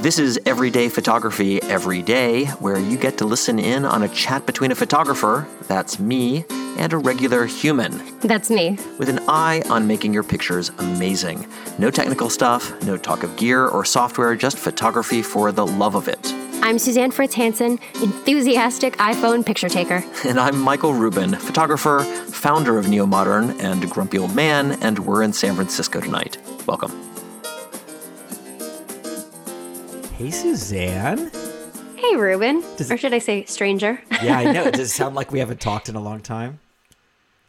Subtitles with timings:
[0.00, 4.46] This is Everyday Photography Every Day, where you get to listen in on a chat
[4.46, 6.44] between a photographer, that's me,
[6.78, 8.78] and a regular human, That's me.
[8.98, 11.48] with an eye on making your pictures amazing.
[11.78, 16.06] No technical stuff, no talk of gear or software, just photography for the love of
[16.06, 16.32] it.
[16.62, 20.04] I'm Suzanne Fritz Hansen, enthusiastic iPhone picture taker.
[20.24, 25.24] And I'm Michael Rubin, photographer, founder of Neo Modern, and Grumpy Old Man, and we're
[25.24, 26.38] in San Francisco tonight.
[26.66, 27.07] Welcome.
[30.18, 31.30] Hey, Suzanne.
[31.94, 32.60] Hey, Rubin.
[32.76, 34.02] Does- or should I say stranger?
[34.20, 34.64] Yeah, I know.
[34.64, 36.58] It does it sound like we haven't talked in a long time?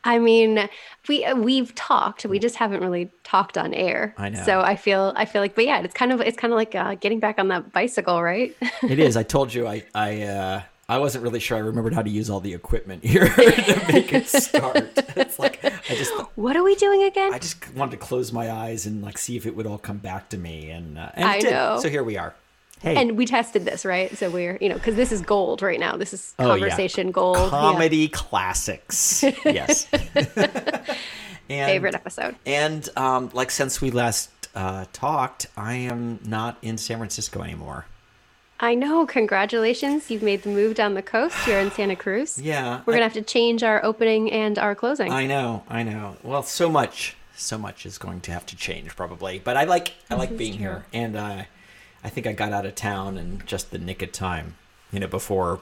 [0.04, 0.70] I mean,
[1.08, 2.28] we uh, we've talked.
[2.28, 4.14] We just haven't really talked on air.
[4.20, 4.44] I know.
[4.44, 6.76] So I feel I feel like, but yeah, it's kind of it's kind of like
[6.76, 8.56] uh, getting back on that bicycle, right?
[8.84, 9.18] It is.
[9.18, 12.30] I told you I I uh, I wasn't really sure I remembered how to use
[12.30, 14.92] all the equipment here to make it start.
[15.18, 17.34] It's like I just what are we doing again?
[17.34, 19.98] I just wanted to close my eyes and like see if it would all come
[19.98, 21.80] back to me, and uh, and I know.
[21.82, 22.36] So here we are.
[22.82, 24.16] Hey, and we tested this, right?
[24.18, 25.98] So we're you know because this is gold right now.
[25.98, 26.60] This is Oh, yeah.
[26.62, 27.38] conversation gold.
[27.38, 27.50] Yeah.
[27.50, 29.24] comedy classics.
[29.46, 29.88] Yes.
[31.50, 32.36] and, Favorite episode.
[32.46, 37.86] And um, like since we last uh, talked, I am not in San Francisco anymore.
[38.62, 39.06] I know.
[39.06, 41.36] Congratulations, you've made the move down the coast.
[41.48, 42.38] You're in Santa Cruz.
[42.44, 45.12] Yeah, We're gonna have to change our opening and our closing.
[45.12, 46.18] I know, I know.
[46.24, 49.40] Well, so much, so much is going to have to change probably.
[49.40, 51.44] But I like, I like being here, and uh,
[52.04, 54.56] I think I got out of town in just the nick of time.
[54.92, 55.60] You know, before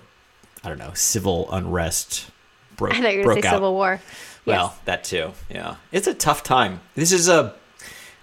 [0.63, 2.29] I don't know, civil unrest
[2.75, 2.93] broke.
[2.95, 3.53] I thought you were gonna say out.
[3.55, 3.99] Civil War.
[4.45, 4.79] Well, Yes.
[4.85, 5.31] that too.
[5.49, 6.79] Yeah, it's a tough time.
[6.95, 7.53] This is a.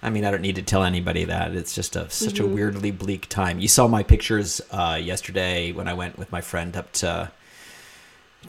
[0.01, 2.43] I mean, I don't need to tell anybody that it's just a such Mm-hmm.
[2.51, 3.59] a weirdly bleak time.
[3.59, 7.31] You saw my pictures uh, yesterday when I went with my friend up to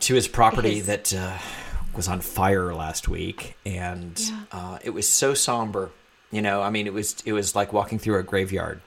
[0.01, 1.39] to his property His- that uh,
[1.95, 4.21] was on fire last week, and
[4.53, 5.91] uh, it was so somber.
[6.31, 8.81] You know, I mean, it was it was like walking through a graveyard.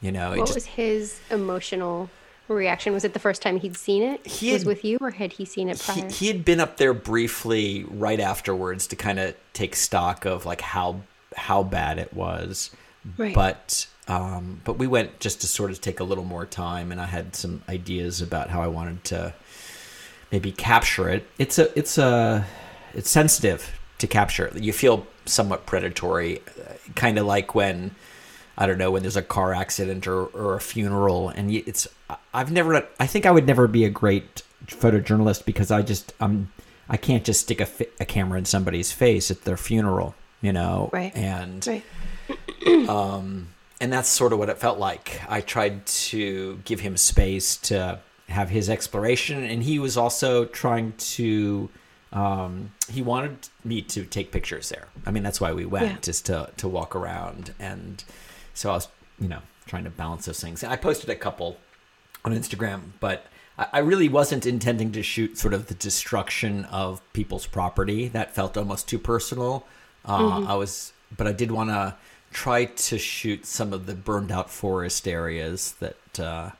[0.00, 2.10] You know, What just was his emotional
[2.48, 2.92] reaction?
[2.92, 4.26] Was it the first time he'd seen it?
[4.26, 6.76] He was had- with you, or had he seen it he, he had been up
[6.76, 11.00] there briefly right afterwards to kind of take stock of like how
[11.34, 12.70] how bad it was
[13.18, 13.34] Right.
[13.34, 17.00] but um but we went just to sort of take a little more time and
[17.00, 19.32] i had some ideas about how i wanted to
[20.32, 22.44] maybe capture it it's a it's a
[22.94, 26.40] it's sensitive to capture you feel somewhat predatory
[26.96, 27.94] kind of like when
[28.58, 31.86] I don't know when there's a car accident or, or a funeral, and it's
[32.32, 36.50] I've never I think I would never be a great photojournalist because I just um
[36.88, 40.52] I can't just stick a, fi- a camera in somebody's face at their funeral, you
[40.52, 41.14] know, Right.
[41.16, 41.82] and right.
[43.80, 45.20] and that's sort of what it felt like.
[45.28, 50.92] I tried to give him space to have his exploration, and he was also trying
[50.92, 51.68] to.
[52.12, 54.86] Um, he wanted me to take pictures there.
[55.04, 55.96] I mean, that's why we went, Yeah.
[56.00, 58.02] just to to walk around, and
[58.56, 58.88] so I was,
[59.20, 60.64] you know, trying to balance those things.
[60.64, 61.58] I posted a couple
[62.24, 63.26] on Instagram, but
[63.58, 68.08] I, I really wasn't intending to shoot sort of the destruction of people's property.
[68.08, 69.66] That felt almost too personal.
[70.04, 71.94] Uh, I was, but I did want to
[72.32, 76.20] try to shoot some of the burned out forest areas that.
[76.20, 76.50] Uh,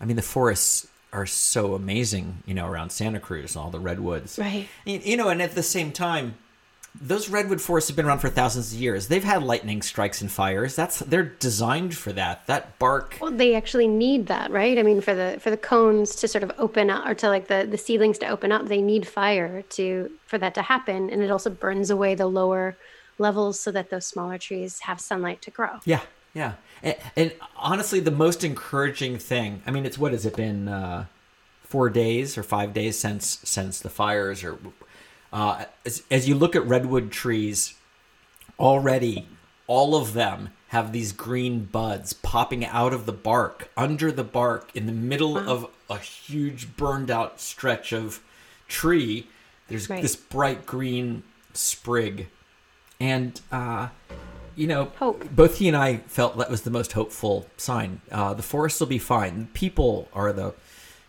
[0.00, 3.80] I mean, the forests are so amazing, you know, around Santa Cruz and all the
[3.80, 4.38] redwoods.
[4.38, 4.68] Right.
[4.84, 6.36] You know, and at the same time,
[7.00, 9.08] those redwood forests have been around for thousands of years.
[9.08, 10.74] They've had lightning strikes and fires.
[10.74, 12.46] That's they're designed for that.
[12.46, 13.18] That bark.
[13.20, 14.78] Well, they actually need that, right?
[14.78, 17.48] I mean, for the for the cones to sort of open up, or to like
[17.48, 21.22] the the seedlings to open up, they need fire to for that to happen, and
[21.22, 22.76] it also burns away the lower
[23.18, 25.80] levels so that those smaller trees have sunlight to grow.
[25.84, 26.02] Yeah,
[26.34, 26.54] yeah.
[26.82, 29.62] And, and honestly, the most encouraging thing.
[29.66, 30.68] I mean, it's what has it been?
[30.68, 31.06] Uh,
[31.68, 34.58] four days or five days since since the fires, or
[35.32, 37.74] uh, as, as you look at redwood trees,
[38.58, 39.26] already
[39.66, 44.70] all of them have these green buds popping out of the bark, under the bark,
[44.74, 48.20] in the middle of a huge burned out stretch of
[48.66, 49.26] tree.
[49.68, 50.02] There's Right.
[50.02, 51.22] this bright green
[51.54, 52.28] sprig.
[53.00, 53.88] And, uh,
[54.56, 55.30] you know, Hope.
[55.30, 58.00] both he and I felt that was the most hopeful sign.
[58.10, 59.48] Uh, the forest will be fine.
[59.54, 60.52] People are the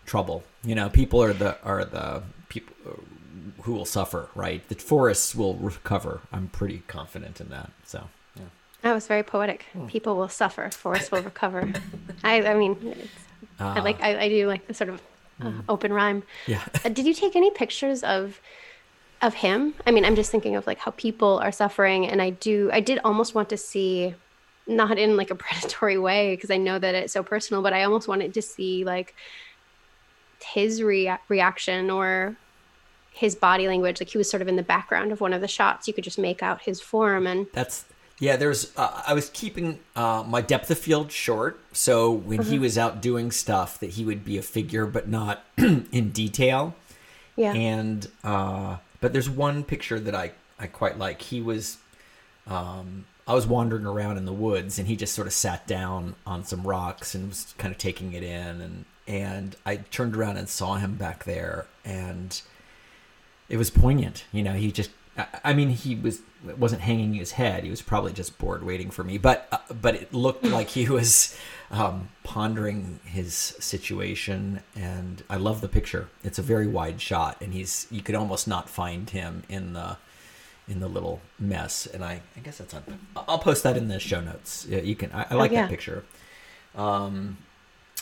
[0.06, 0.44] trouble.
[0.64, 2.74] You know, people are the are the people
[3.70, 4.30] who will suffer.
[4.34, 4.68] Right?
[4.68, 6.22] The forests will recover.
[6.32, 7.70] I'm pretty confident in that.
[7.86, 8.46] So, yeah.
[8.82, 9.66] That was very poetic.
[9.74, 9.86] Hmm.
[9.86, 11.72] People will suffer, forests will recover.
[12.24, 13.12] I, I mean, it's,
[13.60, 15.02] I like, I, I do like the sort of
[15.40, 16.24] uh, open rhyme.
[16.48, 16.64] Yeah.
[16.84, 18.42] Uh, did you take any pictures of,
[19.22, 19.76] of him?
[19.86, 22.80] I mean, I'm just thinking of like how people are suffering, and I do, I
[22.80, 24.16] did almost want to see,
[24.66, 27.84] not in like a predatory way, because I know that it's so personal, but I
[27.84, 29.14] almost wanted to see like
[30.44, 32.36] his rea- reaction or
[33.20, 34.00] his body language.
[34.00, 35.88] Like he was sort of in the background of one of the shots.
[35.88, 37.84] You could just make out his form and That's
[38.20, 38.72] Yeah, there's.
[38.78, 43.02] Uh, I was keeping uh, my depth of field short, so when he was out
[43.02, 46.76] doing stuff, that he would be a figure, but not in detail.
[47.36, 47.54] Yeah.
[47.54, 51.22] And uh, but there's one picture that I I quite like.
[51.22, 51.78] He was.
[52.48, 56.16] Um, I was wandering around in the woods, and he just sort of sat down
[56.26, 60.38] on some rocks and was kind of taking it in, and and I turned around
[60.38, 62.42] and saw him back there, and
[63.50, 64.26] it was poignant.
[64.32, 64.92] You know, he just.
[65.44, 66.22] I- mean, he was
[66.58, 67.64] wasn't hanging his head.
[67.66, 69.18] He was probably just bored waiting for me.
[69.18, 71.38] But uh, but it looked like he was
[71.72, 76.08] um, pondering his situation, and I love the picture.
[76.24, 79.98] It's a very wide shot, and he's you could almost not find him in the
[80.70, 81.86] in the little mess.
[81.86, 82.84] And I I guess that's on.
[83.16, 84.66] I'll post that in the show notes.
[84.70, 85.12] Yeah, you can.
[85.12, 85.64] I, I like yeah.
[85.64, 86.06] that picture.
[86.76, 87.38] Um,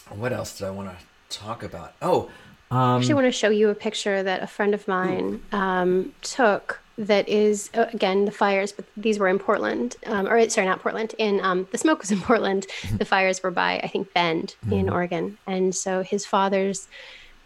[0.09, 1.93] what else did I want to talk about?
[2.01, 2.29] Oh,
[2.71, 6.81] um, actually want to show you a picture that a friend of mine um, took
[6.97, 10.79] that is uh, again the fires but these were in portland um, or sorry not
[10.81, 12.65] portland in um, the smoke was in portland.
[12.97, 15.37] The fires were by i think bend in oregon.
[15.45, 16.87] And so his father's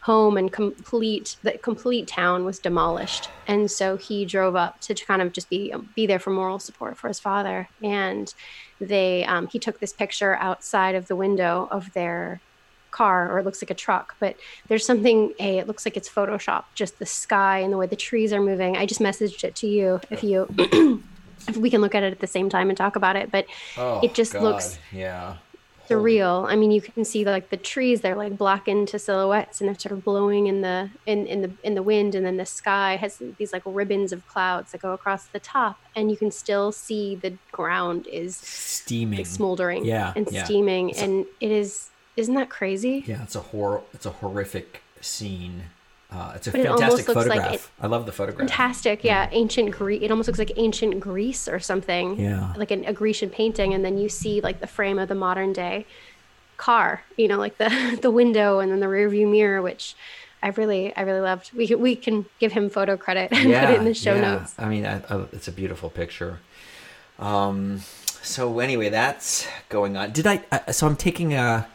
[0.01, 3.29] home and complete the complete town was demolished.
[3.47, 6.97] And so he drove up to kind of just be be there for moral support
[6.97, 7.69] for his father.
[7.81, 8.33] And
[8.79, 12.41] they um, he took this picture outside of the window of their
[12.91, 14.35] car or it looks like a truck but
[14.67, 17.95] there's something a it looks like it's photoshop just the sky and the way the
[17.95, 20.47] trees are moving i just messaged it to you if you
[21.47, 23.45] if we can look at it at the same time and talk about it but
[23.77, 25.37] oh, it just God, looks yeah.
[25.89, 29.67] surreal i mean you can see like the trees they're like blackened to silhouettes and
[29.67, 32.45] they're sort of blowing in the in, in the in the wind and then the
[32.45, 36.31] sky has these like ribbons of clouds that go across the top and you can
[36.31, 39.25] still see the ground is Steaming.
[39.25, 40.43] smoldering Yeah, and yeah.
[40.43, 41.89] steaming and it is
[42.21, 45.63] isn't that crazy Yeah, it's a hor It's a horrific scene.
[46.13, 47.71] Uh, it's a But it fantastic looks like photograph.
[47.81, 48.47] I love the photograph.
[48.49, 52.53] fantastic yeah ancient greece it almost looks like ancient greece or something Yeah.
[52.57, 55.51] like an, a grecian painting and then you see like the frame of the modern
[55.53, 55.85] day
[56.57, 57.71] car you know like the
[58.01, 59.95] the window and then the rear view mirror which
[60.43, 63.69] i really i really loved we can, we can give him photo credit and put
[63.73, 64.21] it in the show yeah.
[64.35, 66.39] notes I mean, I, I, it's a beautiful picture.
[67.19, 67.81] Um,
[68.21, 70.11] so anyway, that's going on.
[70.11, 70.43] Did I?
[70.51, 71.67] Uh, so I'm taking a,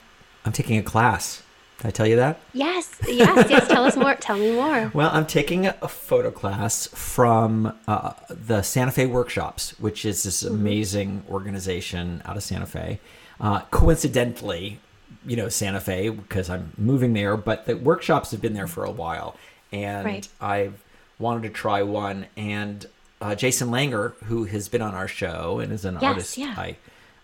[0.46, 1.42] I'm taking a class.
[1.78, 2.40] Did I tell you that?
[2.54, 6.86] yes yes yes tell us more tell me more Well, I'm taking a, photo class
[6.86, 12.98] from uh, the Santa Fe Workshops, which is this amazing organization out of Santa Fe.
[13.38, 14.80] Uh, coincidentally,
[15.26, 18.84] you know Santa Fe because I'm moving there, but the workshops have been there for
[18.84, 19.36] a while,
[19.70, 20.28] and Right.
[20.40, 20.82] I've
[21.18, 22.26] wanted to try one.
[22.38, 22.86] And
[23.20, 26.54] uh, Jason Langer, who has been on our show and is an Yes, artist yeah.
[26.56, 26.76] I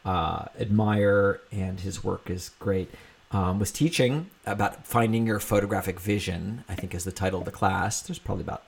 [0.04, 2.90] uh, admire, and his work is great.
[3.34, 6.64] Um, was teaching about finding your photographic vision.
[6.68, 8.02] I think is the title of the class.
[8.02, 8.62] There's probably about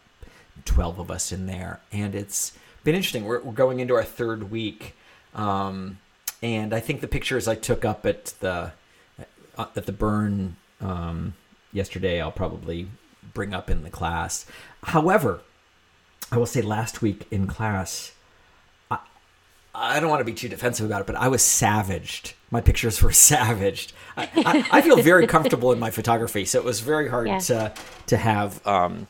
[0.64, 2.52] twelve of us in there, and it's
[2.82, 3.24] been interesting.
[3.24, 4.96] We're, we're going into our third week,
[5.34, 5.98] um,
[6.42, 8.72] and I think the pictures I took up at the
[9.58, 11.34] uh, at the burn um,
[11.72, 12.88] yesterday, I'll probably
[13.34, 14.46] bring up in the class.
[14.84, 15.42] However,
[16.32, 18.12] I will say last week in class,
[19.74, 22.34] I don't want to be too defensive about it, but I was savaged.
[22.50, 23.92] My pictures were savaged.
[24.16, 27.38] I, I, I feel very comfortable in my photography, so it was very hard Yeah.
[27.40, 27.72] to
[28.06, 29.06] to have um,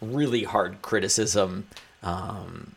[0.00, 1.66] really hard criticism
[2.02, 2.72] um,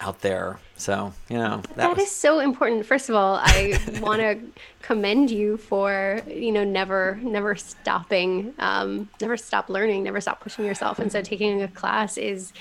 [0.00, 0.58] out there.
[0.76, 2.86] So you know that, That was, is so important.
[2.86, 4.40] First of all, I want to
[4.80, 10.64] commend you for you know never never stopping, um, never stop learning, never stop pushing
[10.64, 10.98] yourself.
[10.98, 12.52] And so taking a class is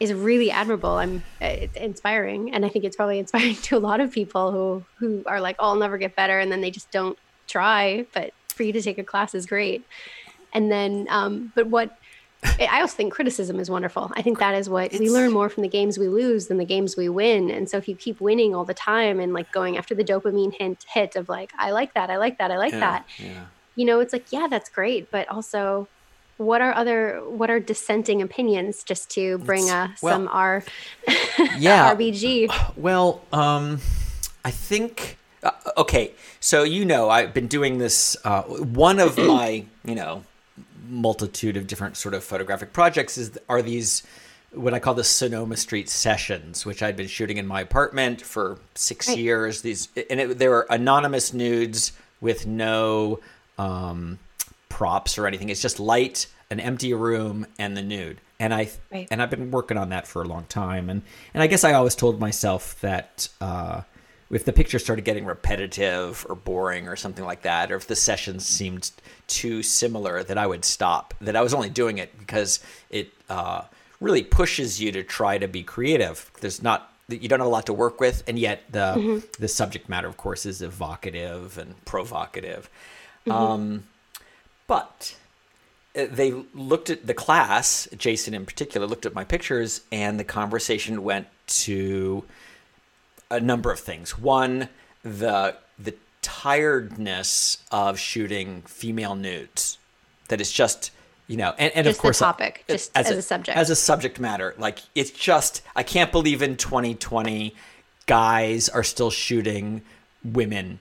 [0.00, 0.92] is really admirable.
[0.92, 4.84] I'm it's inspiring, and I think it's probably inspiring to a lot of people who
[4.96, 8.06] who are like, "Oh, I'll never get better," and then they just don't try.
[8.12, 9.84] But for you to take a class is great.
[10.52, 11.96] And then, um, but what
[12.42, 14.10] I also think criticism is wonderful.
[14.16, 16.64] I think that is what we learn more from the games we lose than the
[16.64, 17.50] games we win.
[17.50, 20.54] And so if you keep winning all the time and like going after the dopamine
[20.54, 23.44] hint hit of like, I like that, I like that, I like yeah, that, yeah.
[23.76, 25.10] you know, it's like, yeah, that's great.
[25.10, 25.86] But also
[26.40, 30.64] what are other what are dissenting opinions just to bring uh, well, some R
[31.58, 31.94] Yeah.
[31.94, 32.76] RBG.
[32.78, 33.78] Well, um,
[34.42, 36.12] I think uh, okay.
[36.40, 38.16] So you know, I've been doing this.
[38.24, 40.24] Uh, one of my you know
[40.88, 44.02] multitude of different sort of photographic projects is are these
[44.52, 48.58] what I call the Sonoma Street sessions, which I'd been shooting in my apartment for
[48.74, 49.18] six Right.
[49.18, 49.60] years.
[49.60, 53.20] These and it, they were anonymous nudes with no
[53.58, 54.18] um,
[54.80, 55.50] props or anything.
[55.50, 58.18] It's just light, an empty room, and the nude.
[58.38, 59.06] And I Right.
[59.10, 60.88] and I've been working on that for a long time.
[60.88, 61.02] And
[61.34, 63.82] and I guess I always told myself that uh,
[64.30, 67.94] if the picture started getting repetitive or boring or something like that, or if the
[67.94, 68.90] sessions seemed
[69.26, 71.12] too similar, that I would stop.
[71.20, 73.62] That I was only doing it because it uh,
[74.00, 76.30] really pushes you to try to be creative.
[76.40, 79.90] There's not you don't have a lot to work with, and yet the the subject
[79.90, 82.70] matter, of course, is evocative and provocative.
[83.28, 83.84] Um,
[84.70, 85.16] but
[85.96, 90.22] uh, they looked at the class, Jason in particular, looked at my pictures, and the
[90.22, 91.26] conversation went
[91.64, 92.24] to
[93.32, 94.16] a number of things.
[94.16, 94.68] One,
[95.02, 99.78] the the tiredness of shooting female nudes.
[100.28, 100.92] That is just
[101.26, 103.58] you know, and, and Just of the course, topic, just as a subject.
[103.58, 104.54] as a subject matter.
[104.56, 107.56] Like it's just I can't believe in 2020
[108.06, 109.82] guys are still shooting
[110.24, 110.78] women.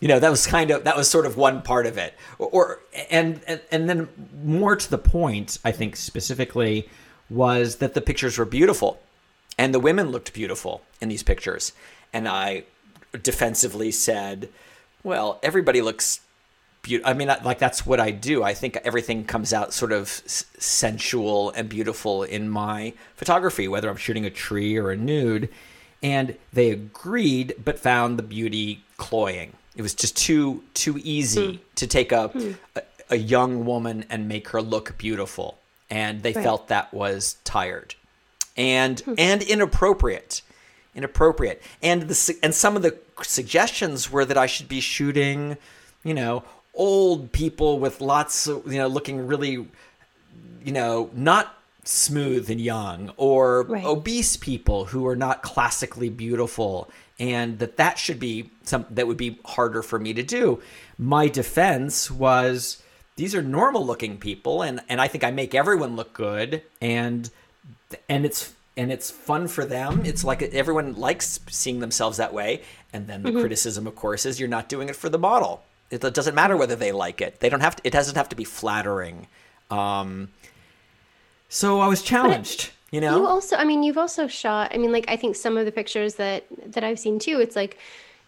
[0.00, 2.14] You know, that was kind of that was sort of one part of it.
[2.38, 4.08] Or, or and, and and then
[4.44, 6.88] more to the point, I think specifically
[7.28, 9.00] was that the pictures were beautiful
[9.58, 11.72] and the women looked beautiful in these pictures.
[12.12, 12.64] And I
[13.22, 14.48] defensively said,
[15.02, 16.20] well, everybody looks
[16.82, 17.10] beautiful.
[17.10, 18.42] I mean, like that's what I do.
[18.42, 23.96] I think everything comes out sort of sensual and beautiful in my photography, whether I'm
[23.96, 25.48] shooting a tree or a nude.
[26.02, 29.54] And they agreed, but found the beauty cloying.
[29.78, 31.62] It was just too too easy hmm.
[31.76, 32.52] to take a, hmm.
[32.76, 35.56] a a young woman and make her look beautiful,
[35.88, 36.42] and they Right.
[36.42, 37.94] felt that was tired.
[38.56, 39.14] And hmm.
[39.16, 40.42] and inappropriate.
[40.94, 41.62] Inappropriate.
[41.82, 45.56] And the and some of the suggestions were that I should be shooting
[46.04, 46.44] you know
[46.74, 49.66] old people with lots of you know looking really
[50.64, 51.57] you know not
[51.88, 53.82] smooth and young or Right.
[53.84, 59.16] obese people who are not classically beautiful and that that should be some that would
[59.16, 60.60] be harder for me to do.
[60.98, 62.82] My defense was
[63.16, 67.30] these are normal looking people and and I think I make everyone look good and
[68.08, 70.02] and it's and it's fun for them.
[70.04, 72.62] It's like everyone likes seeing themselves that way.
[72.92, 75.62] And then the criticism of course is you're not doing it for the model.
[75.90, 77.40] It doesn't matter whether they like it.
[77.40, 79.26] They don't have to it doesn't have to be flattering.
[79.70, 80.28] Um
[81.48, 84.72] so i was challenged you know You also, I mean, you've also shot.
[84.74, 87.38] I mean, like I think some of the pictures that that I've seen too.
[87.38, 87.76] It's like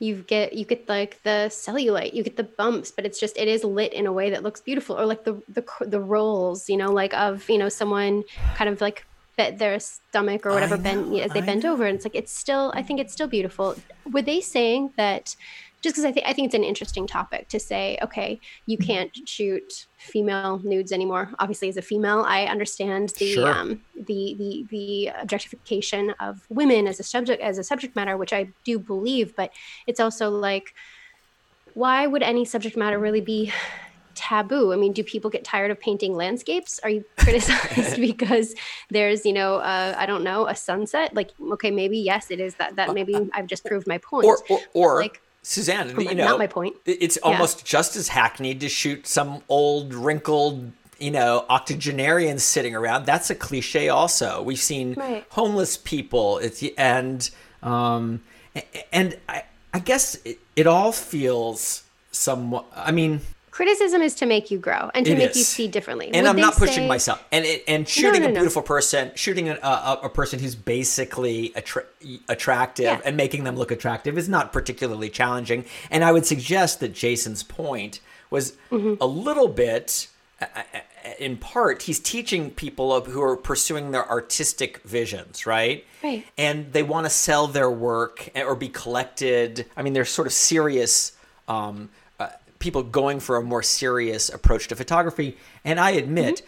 [0.00, 3.48] you get you get like the cellulite, you get the bumps, but it's just it
[3.48, 6.76] is lit in a way that looks beautiful, or like the the the rolls, you
[6.76, 8.22] know, like of you know someone
[8.54, 11.96] kind of like their stomach or whatever bent know, as they I bend over, and
[11.96, 12.70] it's like it's still.
[12.74, 13.76] I think it's still beautiful.
[14.12, 15.36] Were they saying that?
[15.82, 19.10] Just because I think I think it's an interesting topic to say, okay, you can't
[19.26, 21.32] shoot female nudes anymore.
[21.38, 23.48] Obviously, as a female, I understand the Sure.
[23.48, 28.32] um, the the the objectification of women as a subject as a subject matter, which
[28.34, 29.52] I do believe, but
[29.86, 30.74] it's also like,
[31.74, 33.52] why would any subject matter really be
[34.14, 34.72] taboo?
[34.74, 36.78] I mean, do people get tired of painting landscapes?
[36.82, 38.54] Are you criticized because
[38.90, 41.14] there's you know uh, I don't know a sunset?
[41.14, 44.26] Like, okay, maybe yes, it is that that maybe I've just proved my point.
[44.26, 46.76] or or, or like- suzanne you know not my point.
[46.84, 53.06] it's almost just as hackneyed to shoot some old wrinkled you know octogenarian sitting around
[53.06, 55.24] that's a cliche also we've seen Right.
[55.30, 57.30] homeless people it's and
[57.62, 58.22] um
[58.92, 63.20] and i i guess it, it all feels somewhat i mean
[63.60, 66.06] Criticism is to make you grow and to It make you see differently.
[66.06, 67.22] and Would I'm not pushing say- myself.
[67.30, 68.34] And and shooting no, a no.
[68.36, 71.84] beautiful person, shooting a, a, a person who's basically attra-
[72.30, 73.00] attractive Yeah.
[73.04, 75.66] and making them look attractive is not particularly challenging.
[75.90, 78.00] And I would suggest that Jason's point
[78.30, 78.94] was Mm-hmm.
[78.98, 80.08] a little bit.
[81.18, 85.84] In part, he's teaching people of- who are pursuing their artistic visions, right?
[86.02, 86.24] Right.
[86.38, 89.66] And they want to sell their work or be collected.
[89.76, 91.12] I mean, they're sort of serious
[91.46, 91.90] um,
[92.60, 95.36] people going for a more serious approach to photography.
[95.64, 96.46] And I admit, Mm-hmm.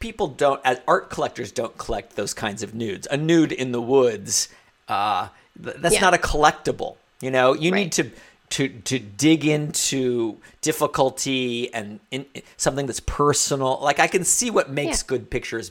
[0.00, 3.06] people don't, as art collectors, don't collect those kinds of nudes.
[3.10, 4.48] A nude in the woods,
[4.88, 5.28] uh,
[5.62, 6.00] th- that's Yeah.
[6.00, 6.96] not a collectible.
[7.20, 8.10] You know, you need to
[8.50, 12.26] to to dig into difficulty and in,
[12.56, 13.78] something that's personal.
[13.80, 15.06] Like I can see what makes Yeah.
[15.06, 15.70] good pictures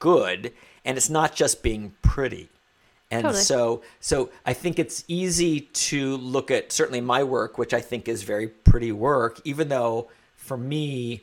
[0.00, 0.52] good,
[0.84, 2.48] and it's not just being pretty.
[3.12, 3.42] And Totally.
[3.42, 8.08] so so I think it's easy to look at certainly my work, which I think
[8.08, 11.22] is very pretty work, even though for me,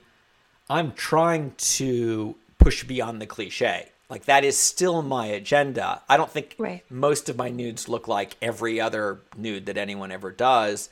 [0.69, 3.89] I'm trying to push beyond the cliche.
[4.07, 6.01] Like that is still my agenda.
[6.07, 6.83] I don't think Right.
[6.91, 10.89] most of my nudes look like every other nude that anyone ever does,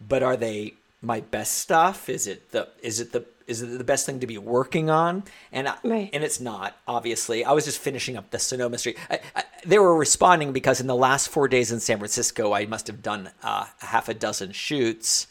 [0.00, 2.08] but are they my best stuff?
[2.08, 5.24] Is it the is it the is it the best thing to be working on?
[5.52, 6.10] And I, Right.
[6.12, 7.44] and it's not obviously.
[7.44, 8.98] I was just finishing up the Sonoma Street.
[9.10, 12.66] I, I, they were responding because in the last four days in San Francisco, I
[12.66, 15.26] must have done uh, half a dozen shoots,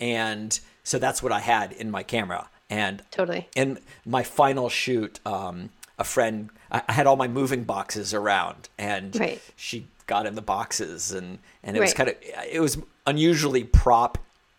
[0.00, 2.48] and so that's what I had in my camera.
[2.70, 3.48] And Totally.
[3.56, 9.18] in my final shoot, um, a friend, I had all my moving boxes around, and
[9.18, 9.40] Right.
[9.56, 12.16] she got in the boxes, and and it was kind of
[12.50, 14.18] it was unusually prop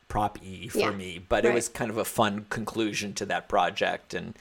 [0.09, 0.91] prop E for Yeah.
[0.91, 4.33] me, but it was kind of a fun conclusion to that project, and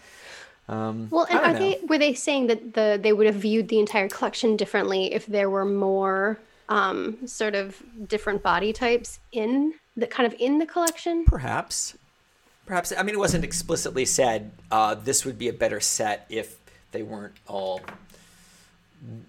[0.71, 1.59] Um, Well, and are know.
[1.59, 5.25] they were they saying that the they would have viewed the entire collection differently if
[5.25, 10.67] there were more um, sort of different body types in the kind of in the
[10.67, 11.25] collection?
[11.25, 11.97] Perhaps.
[12.67, 12.93] Perhaps.
[12.99, 16.59] I mean, it wasn't explicitly said uh, this would be a better set if
[16.93, 17.81] they weren't all,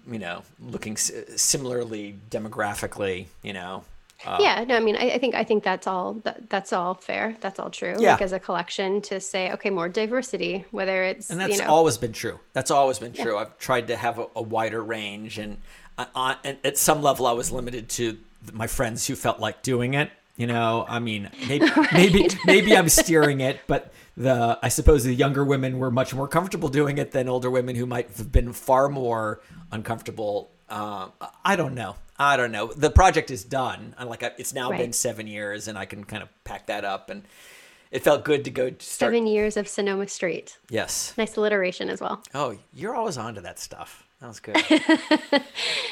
[0.06, 3.84] you know, looking s- similarly demographically, you know.
[4.24, 6.94] Uh, yeah, no, I mean, I, I think I think that's all that, that's all
[6.94, 7.36] fair.
[7.40, 7.96] That's all true.
[7.98, 8.12] Yeah.
[8.12, 11.70] Like as a collection to say, okay, more diversity, whether it's And that's you know,
[11.70, 12.38] always been true.
[12.52, 13.38] That's always been true.
[13.38, 15.58] I've tried to have a, a wider range, and,
[15.96, 18.18] and at some level, I was limited to
[18.52, 20.10] my friends who felt like doing it.
[20.36, 25.14] You know, I mean, maybe maybe maybe I'm steering it, but the I suppose the
[25.14, 28.52] younger women were much more comfortable doing it than older women who might have been
[28.52, 29.40] far more
[29.72, 30.50] uncomfortable.
[30.68, 31.08] Uh,
[31.44, 31.96] I don't know.
[32.20, 32.66] I don't know.
[32.66, 33.94] The project is done.
[33.96, 37.08] I'm like it's now been seven years, and I can kind of pack that up,
[37.08, 37.24] and
[37.90, 38.82] it felt good to go start.
[38.82, 40.58] seven years of Sonoma Street.
[40.68, 41.14] Yes.
[41.16, 42.22] Nice alliteration as well.
[42.34, 44.06] Oh, you're always onto that stuff.
[44.20, 44.54] That was good.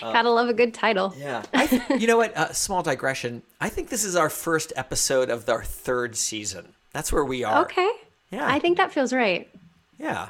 [0.03, 1.15] Gotta love a good title.
[1.17, 1.45] yeah.
[1.55, 2.37] I th- you know what?
[2.37, 3.43] Uh, small digression.
[3.59, 6.75] I think this is our first episode of our third season.
[6.93, 7.63] That's where we are.
[7.65, 7.91] Okay.
[8.31, 8.47] Yeah.
[8.47, 9.49] I think that feels right.
[9.99, 10.29] Yeah.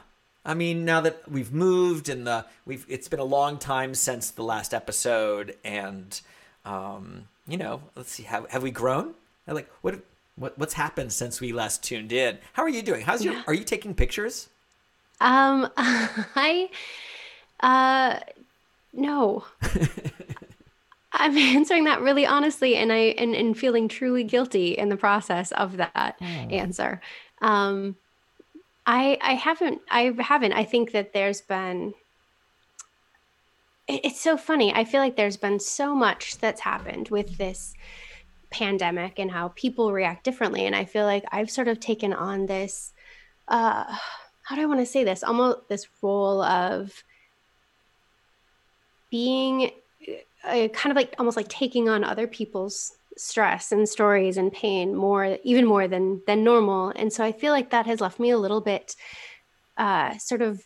[0.49, 4.31] I mean, now that we've moved and the we've it's been a long time since
[4.31, 6.19] the last episode, and
[6.65, 9.13] um, you know, let's see, have have we grown?
[9.47, 10.01] Like, what
[10.37, 12.39] what what's happened since we last tuned in?
[12.55, 13.03] How are you doing?
[13.03, 13.35] How's your?
[13.47, 14.49] Are you taking pictures?
[15.21, 16.71] Um, I,
[17.61, 18.21] uh,
[18.95, 19.45] no.
[21.13, 25.53] I'm answering that really honestly, and I and, and feeling truly guilty in the process
[25.53, 27.03] of that answer.
[27.43, 27.97] Um,
[28.89, 30.55] I I haven't I haven't.
[30.55, 31.93] I think that there's been.
[33.87, 34.73] It's so funny.
[34.73, 37.75] I feel like there's been so much that's happened with this
[38.51, 42.47] pandemic and how people react differently, and I feel like I've sort of taken on
[42.47, 42.95] this.
[43.47, 43.85] Uh,
[44.43, 45.23] how do I want to say this?
[45.23, 47.05] Almost this role of
[49.11, 49.71] being
[50.45, 54.95] uh, kind of like almost like taking on other people's stress and stories and pain
[54.95, 56.93] more, even more than than normal.
[56.95, 58.95] And so I feel like that has left me a little bit,
[59.77, 60.63] uh, sort of.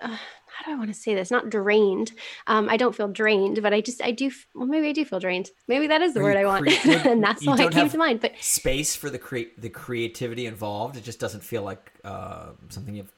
[0.00, 0.16] Uh,
[0.60, 1.30] how do I want to say this?
[1.30, 2.12] Not drained.
[2.46, 4.30] Um, I don't feel drained, but I just I do.
[4.54, 5.48] Well, maybe I do feel drained.
[5.68, 7.06] Maybe that is the Are word I want, creative?
[7.06, 8.20] and that's why it came to mind.
[8.20, 10.96] But Space for the cre- the creativity involved.
[10.96, 13.12] It just doesn't feel like uh, something you've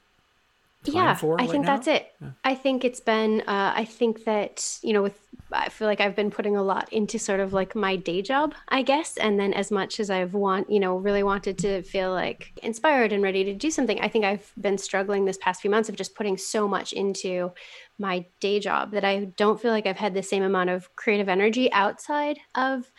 [0.85, 1.75] yeah i right think now?
[1.75, 5.17] that's it i think it's been uh, i think that you know with
[5.51, 8.53] i feel like i've been putting a lot into sort of like my day job
[8.69, 12.11] i guess and then as much as i've want you know really wanted to feel
[12.11, 15.71] like inspired and ready to do something i think i've been struggling this past few
[15.71, 17.51] months of just putting so much into
[17.97, 21.29] my day job that i don't feel like i've had the same amount of creative
[21.29, 22.91] energy outside of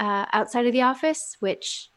[0.00, 1.90] uh, outside of the office which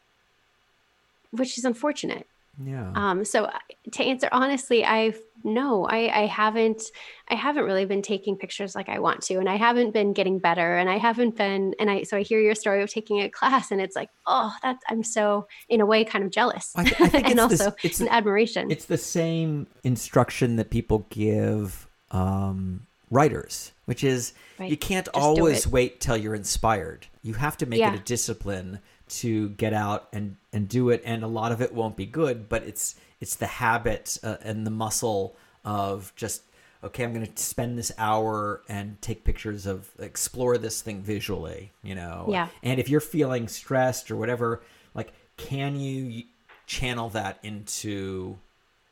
[1.30, 2.26] which is unfortunate
[2.62, 2.92] Yeah.
[2.94, 3.50] um, so
[3.92, 6.82] to answer honestly, I've no, I, I haven't,
[7.28, 10.38] I haven't really been taking pictures like I want to, and I haven't been getting
[10.38, 13.28] better, and I haven't been, and I, so I hear your story of taking a
[13.28, 16.82] class, and it's like, oh, that's, I'm so in a way kind of jealous, I
[16.82, 18.70] I think and this- also it's- an admiration.
[18.70, 24.70] It's the same instruction that people give um, writers, which is Right.
[24.70, 27.08] you can't Just always wait till you're inspired.
[27.22, 27.92] You have to make Yeah.
[27.92, 31.02] it a discipline to get out and, and do it.
[31.04, 34.66] And a lot of it won't be good, but it's it's the habit uh, and
[34.66, 36.42] the muscle of just
[36.82, 37.04] okay.
[37.04, 41.72] I'm going to spend this hour and take pictures of explore this thing visually.
[41.82, 42.26] You know.
[42.30, 42.48] Yeah.
[42.62, 44.62] And if you're feeling stressed or whatever,
[44.94, 46.24] like, can you
[46.66, 48.38] channel that into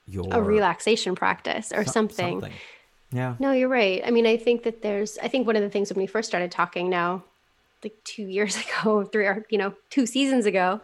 [0.06, 2.42] your a relaxation practice or so- something.
[3.12, 3.34] Yeah.
[3.38, 4.02] No, you're right.
[4.04, 6.28] I mean, I think that there's, I think one of the things when we first
[6.28, 7.24] started talking now,
[7.82, 10.80] like two years ago, three or, you know, two seasons ago,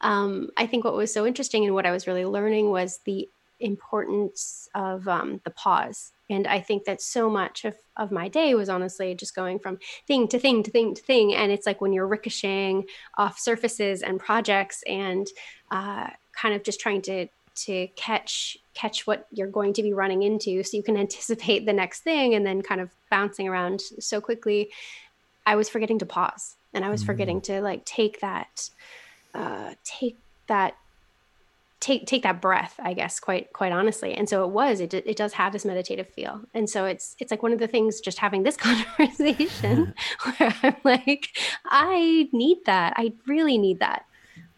[0.00, 3.28] um, I think what was so interesting and what I was really learning was the
[3.60, 6.12] importance of um, the pause.
[6.30, 9.78] And I think that so much of, of my day was honestly just going from
[10.06, 11.34] thing to thing to thing to thing.
[11.34, 12.84] And it's like when you're ricocheting
[13.18, 15.26] off surfaces and projects and
[15.70, 20.22] uh, kind of just trying to to catch catch what you're going to be running
[20.22, 24.20] into so you can anticipate the next thing and then kind of bouncing around so
[24.20, 24.70] quickly
[25.50, 28.70] i was forgetting to pause and i was forgetting to like take that
[29.34, 30.72] uh take that
[31.80, 35.16] take take that breath i guess quite quite honestly and so it was it, it
[35.16, 38.18] does have this meditative feel and so it's it's like one of the things just
[38.18, 39.94] having this conversation
[40.38, 41.28] where i'm like
[41.64, 44.04] i need that i really need that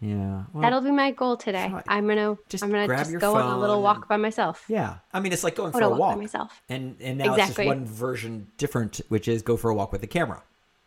[0.00, 0.44] Yeah.
[0.52, 1.68] Well, That'll be my goal today.
[1.70, 4.64] try- I'm gonna just I'm gonna just go on a little walk and- by myself.
[4.68, 4.96] yeah.
[5.14, 6.14] I mean, it's like going for a walk walk.
[6.16, 6.50] by myself.
[6.68, 7.42] And and now Exactly.
[7.42, 10.42] it's just one version different, which is go for a walk with the camera.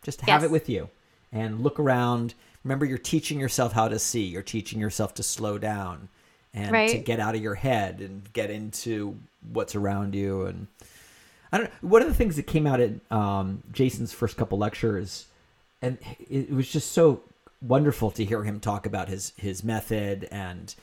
[0.06, 0.44] Just have Yes.
[0.44, 0.88] it with you
[1.32, 2.34] and look around.
[2.62, 4.22] Remember, you're teaching yourself how to see.
[4.24, 6.08] You're teaching yourself to slow down,
[6.54, 9.18] and to get out of your head and get into
[9.52, 10.68] what's around you and
[11.52, 11.88] I don't know.
[11.88, 15.26] one of the things that came out at um, Jason's first couple lectures
[15.82, 15.98] and
[16.30, 17.20] it, it was just so
[17.60, 20.74] wonderful to hear him talk about his his method and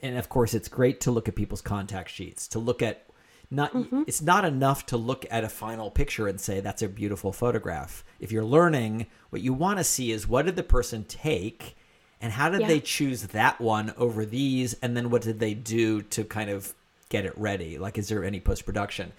[0.00, 3.06] and of course it's great to look at people's contact sheets to look at
[3.52, 4.02] not mm-hmm.
[4.06, 8.04] it's not enough to look at a final picture and say that's a beautiful photograph.
[8.20, 11.76] If you're learning what you want to see is what did the person take
[12.20, 12.68] and how did Yeah.
[12.68, 14.74] they choose that one over these?
[14.74, 16.74] And then what did they do to kind of
[17.08, 17.78] get it ready?
[17.78, 19.12] Like is there any post production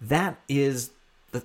[0.00, 0.90] that is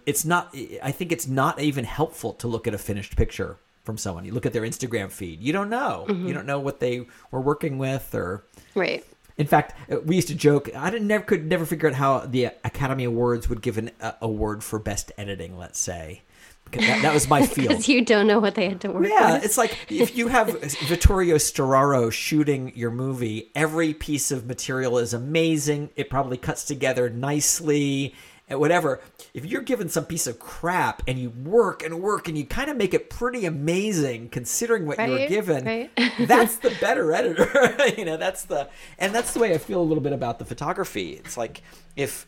[0.06, 3.98] it's not i think it's not even helpful to look at a finished picture from
[3.98, 4.26] someone.
[4.26, 5.42] You look at their instagram feed.
[5.42, 6.06] You don't know.
[6.08, 6.34] You mm-hmm.
[6.34, 8.44] don't know what they were working with or
[8.76, 9.06] Right.
[9.38, 12.20] In fact uh, we used to joke i didn't never could never figure out how
[12.20, 13.92] the academy awards would give an
[14.22, 16.22] award for best editing let's say
[16.66, 19.08] because that, that was my field Because you don't know what they had to work
[19.08, 19.46] yeah, with.
[19.46, 25.14] it's like if you have Vittorio Storaro shooting your movie, every piece of material is
[25.14, 25.92] amazing.
[25.96, 28.16] It probably cuts together nicely
[28.50, 29.00] and whatever.
[29.34, 32.70] If you're given some piece of crap and you work and work and you kind
[32.70, 35.92] of make it pretty amazing considering what you're given, right.
[36.20, 37.76] that's the better editor.
[37.98, 40.46] you know, that's the and that's the way I feel a little bit about the
[40.46, 41.12] photography.
[41.14, 41.62] It's like
[41.96, 42.28] if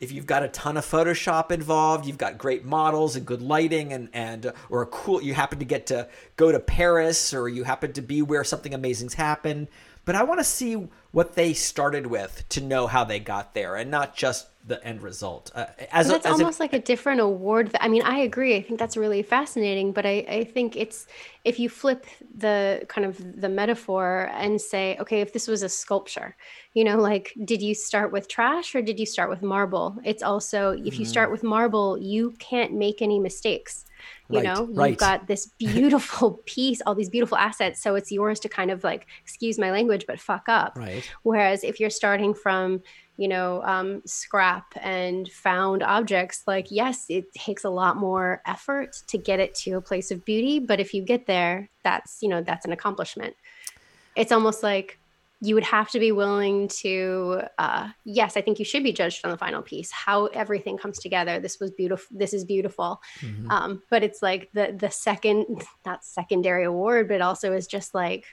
[0.00, 3.92] if you've got a ton of Photoshop involved, you've got great models and good lighting,
[3.92, 7.48] and and uh, or a cool, you happen to get to go to Paris, or
[7.48, 9.68] you happen to be where something amazing's happened.
[10.06, 13.76] But I want to see what they started with to know how they got there,
[13.76, 15.50] and not just the end result.
[15.54, 17.74] Uh, as But a, that's a- almost like a different award.
[17.80, 18.56] I mean, I agree.
[18.56, 19.92] I think that's really fascinating.
[19.92, 21.06] But I, I think it's
[21.44, 25.68] if you flip the kind of the metaphor and say, okay, if this was a
[25.68, 26.36] sculpture,
[26.74, 29.96] you know, like did you start with trash or did you start with marble?
[30.04, 33.84] It's also if you start with marble, you can't make any mistakes.
[34.30, 34.90] You Right, know, right.
[34.90, 37.82] you've got this beautiful piece, all these beautiful assets.
[37.82, 40.76] So it's yours to kind of like, excuse my language, but fuck up.
[40.76, 41.02] right.
[41.22, 42.82] Whereas if you're starting from,
[43.16, 48.96] you know, um, scrap and found objects, like, yes, it takes a lot more effort
[49.08, 50.60] to get it to a place of beauty.
[50.60, 53.34] But if you get there, that's, you know, that's an accomplishment.
[54.16, 54.98] It's almost like
[55.40, 59.24] you would have to be willing to, uh, yes, I think you should be judged
[59.24, 61.40] on the final piece, how everything comes together.
[61.40, 62.14] This was beautiful.
[62.14, 63.00] This is beautiful.
[63.20, 63.50] Mm-hmm.
[63.50, 68.26] Um, but it's like the, the second, not secondary award, but also is just like,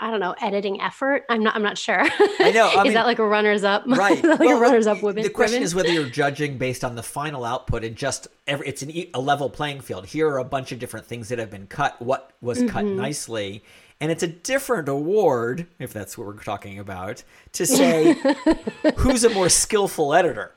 [0.00, 1.24] I don't know, editing effort.
[1.28, 1.54] I'm not.
[1.56, 2.00] I'm not sure.
[2.40, 3.86] I know, I is mean- that like a runners up?
[3.88, 4.22] Right.
[4.22, 5.22] like Well, a runners up women?
[5.22, 5.64] The question ribbon?
[5.64, 9.20] is whether you're judging based on the final output and just every, it's an, a
[9.20, 10.06] level playing field.
[10.06, 12.00] Here are a bunch of different things that have been cut.
[12.02, 12.96] What was cut Mm-hmm.
[12.96, 13.64] nicely,
[14.00, 18.14] and it's a different award if that's what we're talking about to say
[18.96, 20.52] who's a more skillful editor.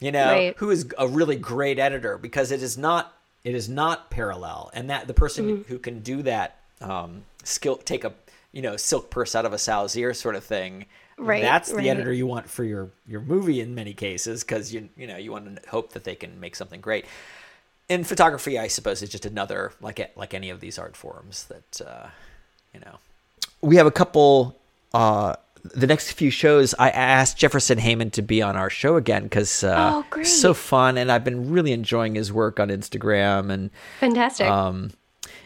[0.00, 0.54] You know, Right.
[0.58, 4.90] who is a really great editor because it is not it is not parallel, and
[4.90, 5.62] that the person Mm-hmm.
[5.72, 8.10] who can do that um, skill take a
[8.52, 10.86] you know silk purse out of a sow's ear sort of thing.
[11.18, 11.86] Right, That's the right.
[11.86, 15.30] editor you want for your your movie in many cases because you you know you
[15.32, 17.04] want to hope that they can make something great.
[17.88, 21.80] In photography, I suppose is just another like like any of these art forms that
[21.86, 22.06] uh,
[22.72, 22.98] you know.
[23.60, 24.58] We have a couple.
[24.94, 25.34] Uh,
[25.76, 29.62] the next few shows, I asked Jefferson Hayman to be on our show again because
[29.62, 30.26] uh, Oh, great.
[30.26, 34.48] so fun, and I've been really enjoying his work on Instagram and Fantastic.
[34.48, 34.90] um,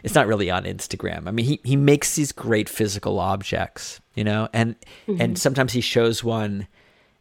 [0.03, 1.27] it's not really on Instagram.
[1.27, 4.75] I mean, he, he makes these great physical objects, you know, and
[5.19, 6.67] and sometimes he shows one,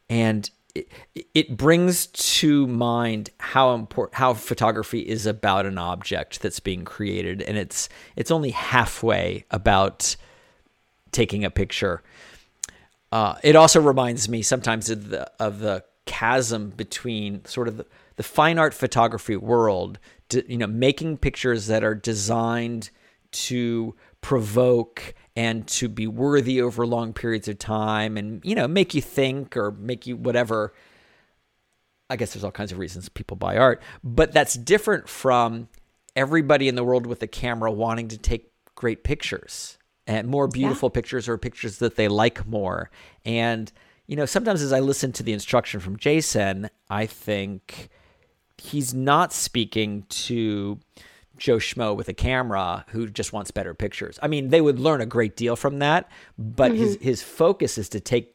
[0.08, 0.88] and it,
[1.34, 7.42] it brings to mind how important how photography is about an object that's being created,
[7.42, 10.16] and it's it's only halfway about
[11.12, 12.02] taking a picture.
[13.12, 17.86] Uh, it also reminds me sometimes of the of the chasm between sort of the,
[18.16, 19.98] the fine art photography world,
[20.30, 22.90] you know, making pictures that are designed
[23.32, 28.94] to provoke and to be worthy over long periods of time, and you know, make
[28.94, 30.72] you think or make you whatever.
[32.08, 35.68] I guess there's all kinds of reasons people buy art, but that's different from
[36.14, 40.88] everybody in the world with a camera wanting to take great pictures and more beautiful
[40.88, 42.90] pictures or pictures that they like more.
[43.24, 43.72] And
[44.06, 47.88] you know, sometimes as I listen to the instruction from Jason, I think
[48.58, 50.78] he's not speaking to
[51.36, 54.18] Joe Schmo with a camera who just wants better pictures.
[54.22, 57.88] I mean, they would learn a great deal from that, but his his focus is
[57.90, 58.34] to take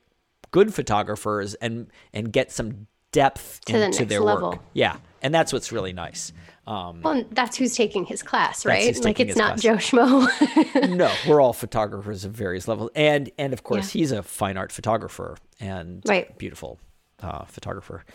[0.52, 4.52] good photographers and and get some depth To the into next their level.
[4.52, 4.60] work.
[4.74, 6.32] Yeah, and that's what's really nice.
[6.68, 8.96] Um, well, that's who's taking his class, right?
[9.04, 9.62] Like it's not class.
[9.64, 10.90] Joe Schmo.
[10.96, 14.00] no, we're all photographers of various levels, and and of course Yeah.
[14.00, 16.38] he's a fine art photographer and Right.
[16.38, 16.80] beautiful
[17.22, 18.06] uh, photographer.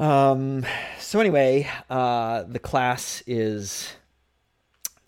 [0.00, 0.64] Um.
[0.98, 3.92] So anyway, uh, the class is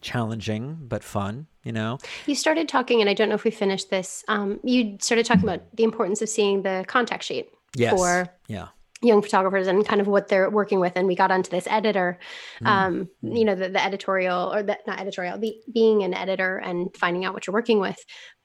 [0.01, 1.47] challenging but fun.
[1.65, 4.25] You know, You started talking, and I don't know if we finished this.
[4.27, 8.69] Um, you started talking about the importance of seeing the contact sheet yes, for yeah,
[9.01, 10.95] young photographers and kind of what they're working with.
[10.97, 12.19] And we got onto this editor,
[12.61, 12.67] Mm.
[12.67, 16.89] um, you know, the, the editorial or the, not editorial, the, being an editor and
[16.97, 17.99] finding out what you're working with.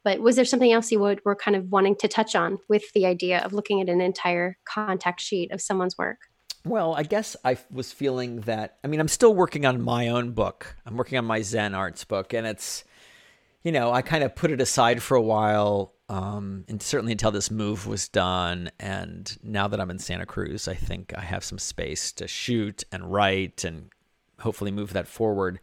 [0.04, 2.84] But was there something else you would, were kind of wanting to touch on with
[2.94, 6.18] the idea of looking at an entire contact sheet of someone's work?
[6.68, 8.78] Well, I guess I was feeling that.
[8.84, 10.76] I mean, I'm still working on my own book.
[10.86, 12.84] I'm working on my Zen arts book, and it's,
[13.64, 17.32] you know, I kind of put it aside for a while, um, and certainly until
[17.32, 18.70] this move was done.
[18.80, 22.84] And now that I'm in Santa Cruz, I think I have some space to shoot
[22.92, 23.90] and write and
[24.40, 25.60] hopefully move that forward.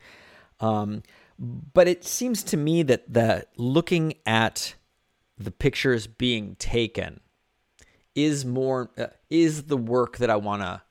[0.61, 1.03] Um,
[1.39, 4.75] but it seems to me that the looking at
[5.37, 7.21] the pictures being taken
[8.15, 10.83] is more uh, is the work that I want to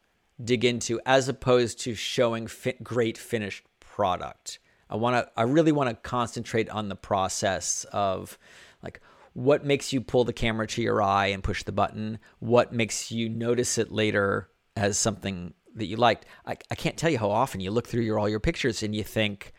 [0.44, 4.60] dig into as opposed to showing fi- great finished product.
[4.90, 8.38] I want to I really want to concentrate on the process of
[8.82, 9.02] like
[9.34, 13.12] what makes you pull the camera to your eye and push the button, what makes
[13.12, 16.26] you notice it later as something that you liked.
[16.46, 18.96] I, I can't tell you how often you look through your all your pictures and
[18.96, 19.54] you think,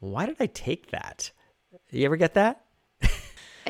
[0.00, 1.30] why did I take that?
[1.90, 2.64] You ever get that?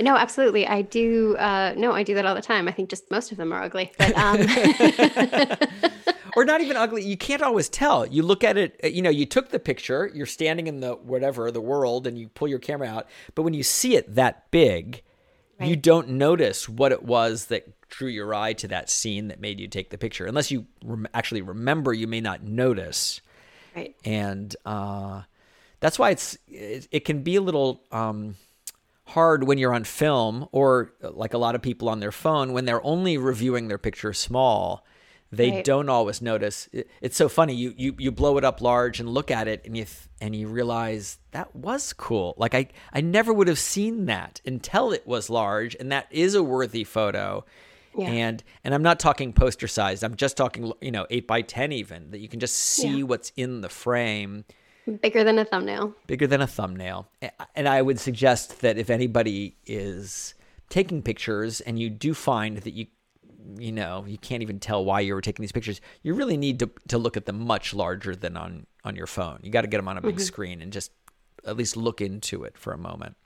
[0.01, 0.65] No, absolutely.
[0.65, 1.37] I do.
[1.37, 2.69] Uh, no, I do that all the time.
[2.69, 4.37] I think just most of them are ugly, but um,
[6.39, 7.05] or not even ugly.
[7.05, 8.07] You can't always tell.
[8.07, 11.51] You look at it, you know, you took the picture, you're standing in the whatever,
[11.51, 13.09] the world, and you pull your camera out.
[13.35, 15.03] But when you see it that big,
[15.61, 19.59] you don't notice what it was that drew your eye to that scene that made
[19.59, 20.27] you take the picture.
[20.27, 23.21] Unless you rem- actually remember, you may not notice.
[23.75, 23.97] right.
[24.05, 25.23] And uh,
[25.81, 28.37] that's why it's it, it can be a little um,
[29.07, 32.65] hard when you're on film or like a lot of people on their phone when
[32.65, 34.85] they're only reviewing their picture small
[35.31, 35.65] they Right.
[35.65, 39.09] don't always notice it, it's so funny you, you you blow it up large and
[39.09, 43.01] look at it and you th- and you realize that was cool like i i
[43.01, 47.45] never would have seen that until it was large and that is a worthy photo
[47.97, 48.09] Yeah.
[48.09, 51.73] and and i'm not talking poster sized i'm just talking you know 8 by 10
[51.73, 53.03] even that you can just see Yeah.
[53.05, 54.45] what's in the frame
[55.03, 55.93] Bigger than a thumbnail.
[56.07, 57.07] bigger than a thumbnail.
[57.55, 60.33] And I would suggest that if anybody is
[60.71, 62.87] taking pictures and you do find that you
[63.59, 66.59] you know, you can't even tell why you were taking these pictures, you really need
[66.61, 69.41] to to look at them much larger than on on your phone.
[69.43, 70.93] You got to get them on a big screen and just
[71.47, 73.17] at least look into it for a moment.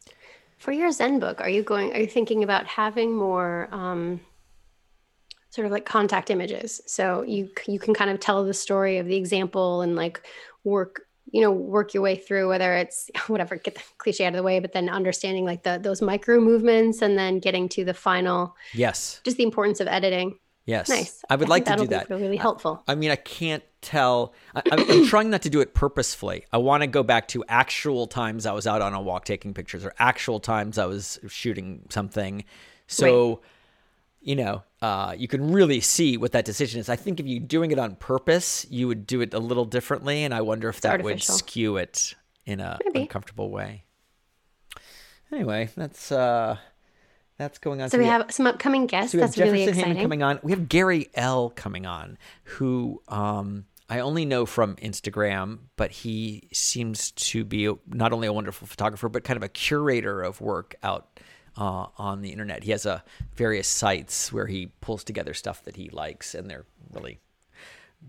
[0.59, 1.92] For your Zen book, are you going?
[1.92, 4.20] Are you thinking about having more um,
[5.51, 6.81] sort of like contact images?
[6.87, 10.22] So you you can kind of tell the story of the example and like
[10.64, 14.37] work you know work your way through whether it's whatever get the cliche out of
[14.37, 17.94] the way, but then understanding like the those micro movements and then getting to the
[17.94, 19.20] final Yes.
[19.24, 20.38] just the importance of editing.
[20.64, 20.88] Yes.
[20.88, 21.24] Nice.
[21.28, 22.08] I would think like to do that.
[22.08, 22.85] Really helpful.
[22.87, 24.32] I mean, I can't tell.
[24.54, 26.44] I, I'm, I'm trying not to do it purposefully.
[26.52, 29.54] I want to go back to actual times I was out on a walk taking
[29.54, 32.44] pictures or actual times I was shooting something.
[32.87, 33.40] So,
[34.20, 36.88] you know, uh, you can really see what that decision is.
[36.88, 40.24] I think if you're doing it on purpose, you would do it a little differently.
[40.24, 42.14] And I wonder if that would skew it
[42.44, 43.02] in a Maybe.
[43.02, 43.84] uncomfortable way.
[45.30, 46.56] Anyway, that's uh,
[47.38, 47.90] that's going on.
[47.90, 49.12] So we have some upcoming guests.
[49.12, 50.02] So we have That's really Jefferson Hayman exciting.
[50.02, 50.40] coming on.
[50.42, 56.48] We have Gary L coming on, who um, I only know from Instagram, but he
[56.52, 60.74] seems to be not only a wonderful photographer, but kind of a curator of work
[60.82, 61.20] out
[61.56, 62.64] uh, on the internet.
[62.64, 66.66] He has a various sites where he pulls together stuff that he likes, and they're
[66.92, 67.20] really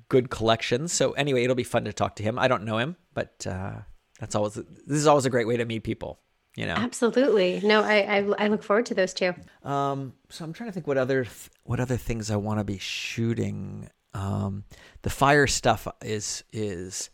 [0.09, 0.91] good collections.
[0.93, 2.39] So anyway, it'll be fun to talk to him.
[2.39, 3.73] I don't know him, but uh,
[4.19, 6.19] that's always this is always a great way to meet people.
[6.55, 6.75] You know.
[6.75, 7.61] Absolutely.
[7.63, 9.33] No, I, I I look forward to those too.
[9.63, 12.63] Um, so I'm trying to think what other th- what other things I want to
[12.63, 13.89] be shooting.
[14.13, 14.63] Um,
[15.01, 17.09] the fire stuff is is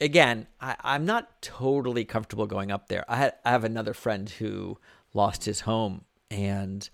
[0.00, 0.46] again.
[0.60, 3.04] I, I'm not totally comfortable going up there.
[3.08, 4.78] I, had, I have another friend who
[5.14, 6.88] lost his home, and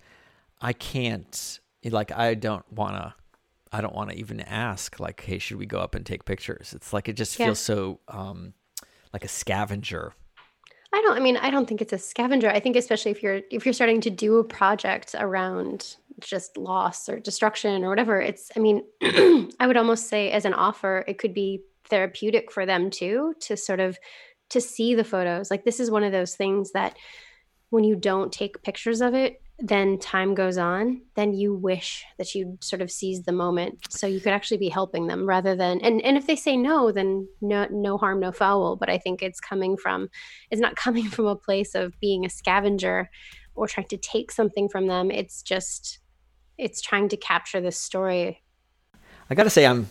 [0.61, 1.59] I can't.
[1.83, 3.13] Like I don't want to.
[3.71, 4.99] I don't want to even ask.
[4.99, 6.73] Like, hey, should we go up and take pictures?
[6.75, 7.47] It's like it just Yeah.
[7.47, 8.53] feels so um,
[9.13, 10.13] like a scavenger.
[10.93, 12.49] I don't I mean I don't think it's a scavenger.
[12.49, 17.09] I think especially if you're if you're starting to do a project around just loss
[17.09, 21.17] or destruction or whatever, it's I mean I would almost say as an offer it
[21.19, 23.97] could be therapeutic for them too to sort of
[24.49, 25.51] to see the photos.
[25.51, 26.95] Like this is one of those things that
[27.69, 32.35] when you don't take pictures of it, then time goes on, then you wish that
[32.35, 35.81] you'd sort of seize the moment so you could actually be helping them rather than
[35.81, 38.75] and and if they say no, then no no harm, no foul.
[38.75, 40.09] But I think it's coming from
[40.51, 43.09] it's not coming from a place of being a scavenger
[43.55, 45.09] or trying to take something from them.
[45.09, 45.99] It's just
[46.57, 48.43] it's trying to capture this story.
[49.29, 49.89] I got to say, I'm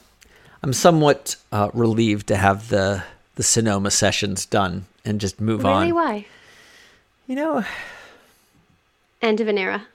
[0.63, 3.03] I'm somewhat uh, relieved to have the
[3.35, 5.91] the Sonoma sessions done and just move Really?
[5.91, 5.95] on.
[5.95, 6.27] Why?
[7.27, 7.65] You know,
[9.23, 9.87] End of an era.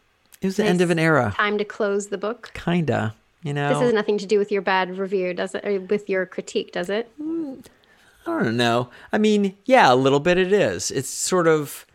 [0.42, 2.52] it was the end of an era, Time to close the book.
[2.54, 3.16] kinda.
[3.44, 5.66] You know, This has nothing to do with your bad review, does it?
[5.66, 7.10] Or with your critique, does it?
[7.20, 7.24] I
[8.26, 8.90] don't know.
[9.12, 10.92] I mean, yeah, a little bit it is.
[10.92, 11.86] It's sort of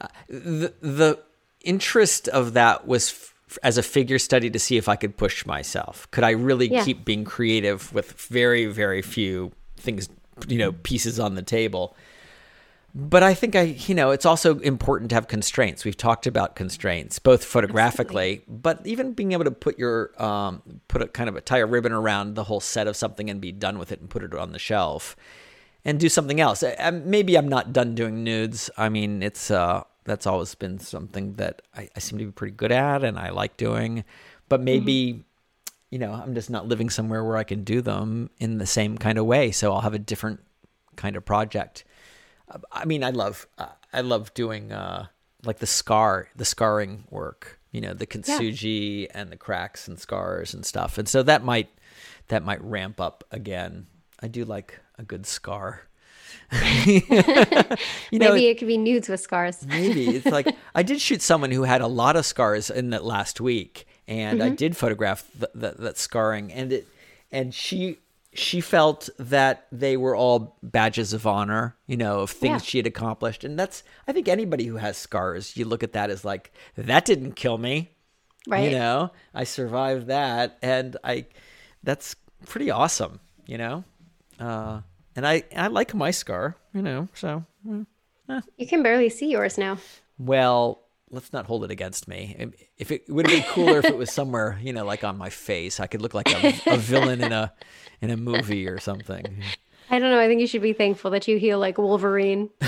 [0.00, 1.18] uh, the the
[1.62, 5.44] interest of that was f- as a figure study to see if I could push
[5.44, 6.10] myself.
[6.12, 6.82] Could I really Yeah.
[6.84, 10.08] keep being creative with very very few things,
[10.48, 11.94] you know, pieces on the table?
[12.94, 15.84] But I think I, you know, it's also important to have constraints.
[15.84, 21.00] We've talked about constraints, both photographically, but even being able to put your, um, put
[21.00, 23.52] a kind of a tie a ribbon around the whole set of something and be
[23.52, 25.14] done with it and put it on the shelf,
[25.84, 26.64] and do something else.
[26.92, 28.70] Maybe I'm not done doing nudes.
[28.76, 32.54] I mean, it's uh, that's always been something that I, I seem to be pretty
[32.54, 34.04] good at and I like doing.
[34.48, 35.24] But maybe,
[35.90, 38.98] you know, I'm just not living somewhere where I can do them in the same
[38.98, 39.52] kind of way.
[39.52, 40.40] So I'll have a different
[40.96, 41.84] kind of project.
[42.72, 45.06] I mean, I love uh, I love doing uh,
[45.44, 47.58] like the scar, the scarring work.
[47.72, 50.98] You know, the kintsugi and the cracks and scars and stuff.
[50.98, 51.68] And so that might
[52.28, 53.86] that might ramp up again.
[54.20, 55.82] I do like a good scar.
[56.86, 59.64] you know, Maybe it could be nudes with scars.
[59.66, 63.04] maybe it's like I did shoot someone who had a lot of scars in that
[63.04, 66.88] last week, and I did photograph th- th- that scarring, and it
[67.30, 67.98] and she
[68.32, 72.68] she felt that they were all badges of honor, you know, of things Yeah.
[72.68, 76.10] she had accomplished, and that's I think anybody who has scars, you look at that
[76.10, 77.90] as like that didn't kill me,
[78.46, 78.64] Right.
[78.70, 81.26] you know, I survived that, and I
[81.82, 82.14] that's
[82.46, 83.84] pretty awesome, you know,
[84.38, 84.80] uh,
[85.16, 87.44] and I I like my scar, you know, so.
[87.66, 87.86] mm.
[88.56, 89.78] You can barely see yours now.
[90.16, 92.52] Well, let's not hold it against me.
[92.78, 95.30] If it would have been cooler if it was somewhere, you know, like on my
[95.30, 97.52] face, I could look like a, a villain in a
[98.00, 99.42] in a movie or something.
[99.90, 100.20] I don't know.
[100.20, 102.50] I think you should be thankful that you heal like Wolverine.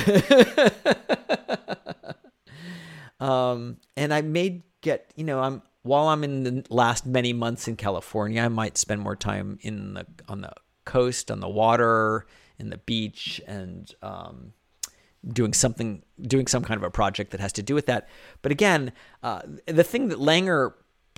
[3.23, 7.69] Um, and I may get, you know, I'm while I'm in the last many months
[7.69, 10.53] in California, I might spend more time in the on the
[10.85, 12.27] coast, on the water,
[12.59, 14.55] in the beach, and um,
[15.27, 18.09] doing something, doing some kind of a project that has to do with that.
[18.43, 20.73] But again, uh, the thing that Langer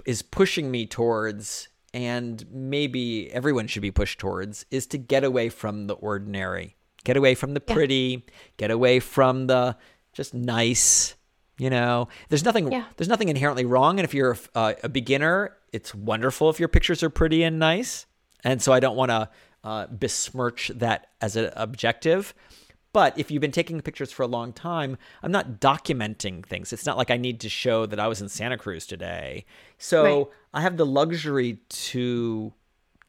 [0.05, 5.49] is pushing me towards, and maybe everyone should be pushed towards, is to get away
[5.49, 9.77] from the ordinary, get away from the pretty, get away from the
[10.12, 11.14] just nice.
[11.57, 12.73] You know, there's nothing.
[12.73, 12.87] Yeah.
[12.97, 17.03] There's nothing inherently wrong, and if you're uh, a beginner, it's wonderful if your pictures
[17.03, 18.07] are pretty and nice.
[18.43, 19.29] And so I don't want to
[19.62, 22.35] uh, besmirch that as an objective.
[22.95, 26.73] But if you've been taking pictures for a long time, I'm not documenting things.
[26.73, 29.45] It's not like I need to show that I was in Santa Cruz today.
[29.79, 30.27] So Right.
[30.55, 32.53] I have the luxury to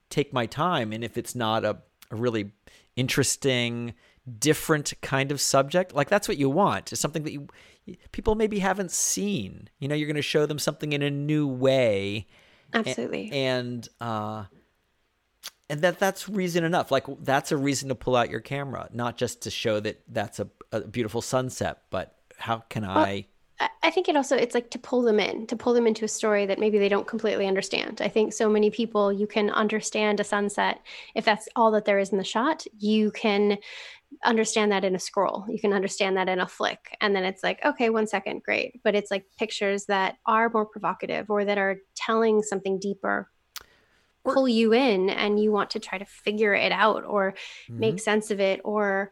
[0.10, 0.92] take my time.
[0.92, 1.78] And if it's not a,
[2.10, 2.52] a really
[2.96, 3.94] interesting,
[4.40, 6.92] different kind of subject, like that's what you want.
[6.92, 7.48] Is something that you
[8.12, 9.70] people maybe haven't seen.
[9.78, 12.26] You know, you're going to show them something in a new way
[12.74, 13.32] Absolutely.
[13.32, 14.46] and uh
[15.70, 19.18] and that that's reason enough like that's a reason to pull out your camera not
[19.18, 23.26] just to show that that's a, a beautiful sunset but how can i
[23.60, 26.04] I- I think it also it's like to pull them in, to pull them into
[26.04, 28.02] a story that maybe they don't completely understand.
[28.02, 30.82] I think so many people you can understand a sunset
[31.14, 32.66] if that's all that there is in the shot.
[32.78, 33.58] You can
[34.26, 35.46] understand that in a scroll.
[35.48, 36.98] You can understand that in a flick.
[37.00, 38.82] And then it's like, okay, one second, great.
[38.84, 43.30] But it's like pictures that are more provocative or that are telling something deeper
[44.26, 47.34] pull you in and you want to try to figure it out or
[47.70, 47.80] Mm-hmm.
[47.80, 49.12] make sense of it or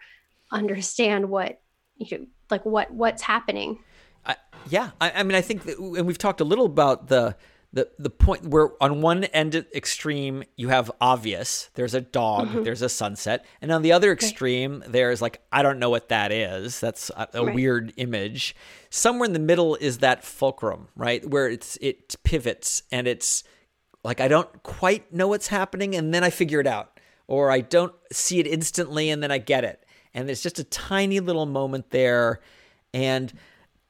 [0.52, 1.60] understand what
[1.98, 3.80] you know, like what what's happening.
[4.26, 4.36] I,
[4.70, 7.36] yeah, I, I mean, I think, that, and we've talked a little about the
[7.74, 11.70] the the point where on one end extreme you have obvious.
[11.74, 12.64] There's a dog.
[12.64, 16.32] There's a sunset, and on the other extreme there's like I don't know what that
[16.32, 16.80] is.
[16.80, 17.56] That's a, a Right.
[17.56, 18.56] weird image.
[18.90, 23.44] Somewhere in the middle is that fulcrum, right, where it's it pivots and it's
[24.04, 27.62] like I don't quite know what's happening, and then I figure it out, or I
[27.62, 31.46] don't see it instantly, and then I get it, and there's just a tiny little
[31.46, 32.40] moment there,
[32.94, 33.34] and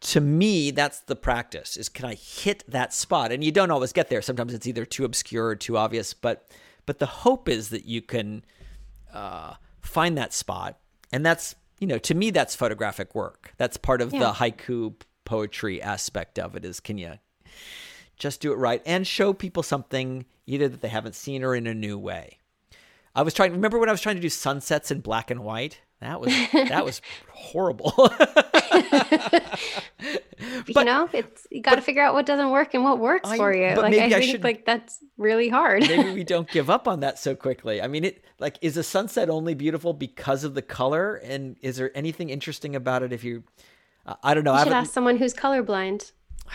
[0.03, 3.31] to me that's the practice is can i hit that spot?
[3.31, 4.21] And you don't always get there.
[4.21, 6.51] Sometimes it's either too obscure or too obvious but
[6.85, 8.43] but the hope is that you can
[9.13, 10.77] uh, find that spot.
[11.11, 13.53] And that's you know to me that's photographic work.
[13.57, 17.13] That's part of the haiku poetry aspect of it is can you
[18.23, 21.67] just do it right and show people something either that they haven't seen or in
[21.67, 22.37] a new way
[23.15, 25.81] i was trying remember when i was trying to do sunsets in black and white
[25.99, 27.01] That was that was
[27.31, 27.93] horrible.
[30.73, 33.29] but, you know, it's you got to figure out what doesn't work and what works
[33.29, 33.73] I- for you.
[33.75, 35.81] but Like maybe I I think should- like that's really hard.
[35.83, 37.81] Maybe we don't give up on that so quickly.
[37.81, 41.77] I mean, it like is a sunset only beautiful because of the color, and is
[41.77, 43.43] there anything interesting about it if you?
[44.05, 44.53] Uh, I don't know.
[44.53, 46.11] you I should ask someone who's colorblind.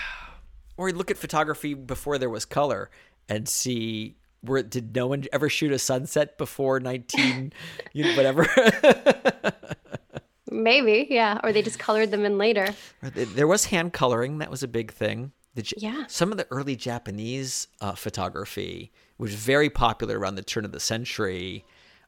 [0.79, 2.91] or look at photography before there was color
[3.29, 7.53] and see where did no one ever shoot a sunset before 19
[7.93, 8.47] you know, whatever
[10.51, 11.39] Maybe, yeah.
[11.45, 12.69] Or they just colored them in later.
[13.03, 16.05] there was hand coloring that was a big thing the, Yeah.
[16.09, 20.73] some of the early japanese uh, photography which was very popular around the turn of
[20.73, 21.65] the century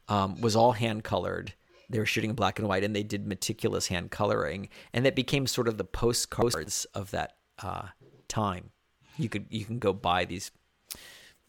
[0.07, 1.53] um, was all hand colored
[1.89, 5.15] they were shooting in black and white and they did meticulous hand coloring and that
[5.15, 7.87] became sort of the postcards of that uh,
[8.31, 8.71] time
[9.17, 10.51] you could you can go buy these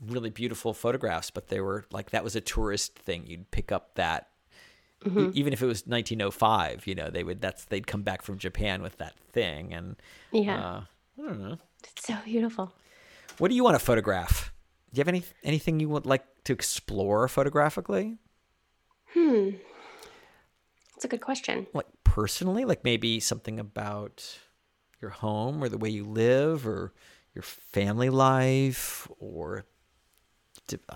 [0.01, 3.25] really beautiful photographs, but they were like that was a tourist thing.
[3.27, 4.29] You'd pick up that
[5.07, 8.37] e- even if it was 1905, you know, they would that's they'd come back from
[8.39, 9.97] Japan with that thing and
[10.33, 10.57] Yeah.
[10.59, 10.81] uh,
[11.19, 11.57] I don't know.
[11.85, 12.73] It's so beautiful.
[13.39, 14.53] What do you want to photograph?
[14.93, 18.19] Do you have any anything you would like to explore photographically?
[19.15, 19.51] Hmm,
[20.95, 21.67] that's a good question.
[21.73, 24.39] Like personally, like maybe something about
[25.03, 26.93] your home or the way you live or
[27.35, 29.65] your family life or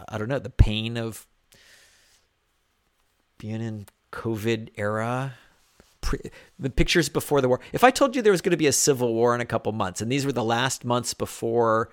[0.08, 1.26] I don't know, the pain of
[3.38, 5.34] being in COVID era.
[6.00, 7.60] Pre- the pictures before the war.
[7.72, 9.72] If I told you there was going to be a civil war in a couple
[9.72, 11.90] months, and these were the last months before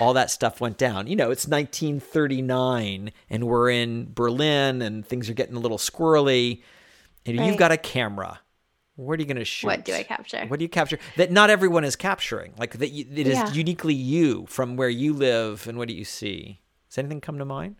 [0.00, 5.28] all that stuff went down, you know, it's 1939, and we're in Berlin, and things
[5.28, 6.62] are getting a little squirrely,
[7.26, 8.40] and you've got a camera.
[8.96, 9.66] What are you going to shoot?
[9.68, 10.44] What do I capture?
[10.46, 12.52] What do you capture that not everyone is capturing?
[12.58, 13.52] Like that, you, it is Yeah.
[13.52, 16.60] uniquely you from where you live, and what do you see?
[16.90, 17.76] Does anything come to mind?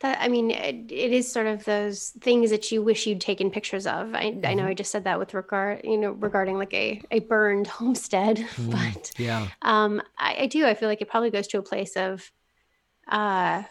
[0.00, 3.52] That I mean, it, it is sort of those things that you wish you'd taken
[3.52, 4.14] pictures of.
[4.16, 4.56] I, I Mm-hmm.
[4.56, 8.38] know I just said that with regard, you know, regarding like a, a burned homestead,
[8.38, 8.70] Mm-hmm.
[8.70, 9.48] but Yeah.
[9.62, 10.66] um, I, I do.
[10.66, 12.32] I feel like it probably goes to a place of,
[13.08, 13.62] uh,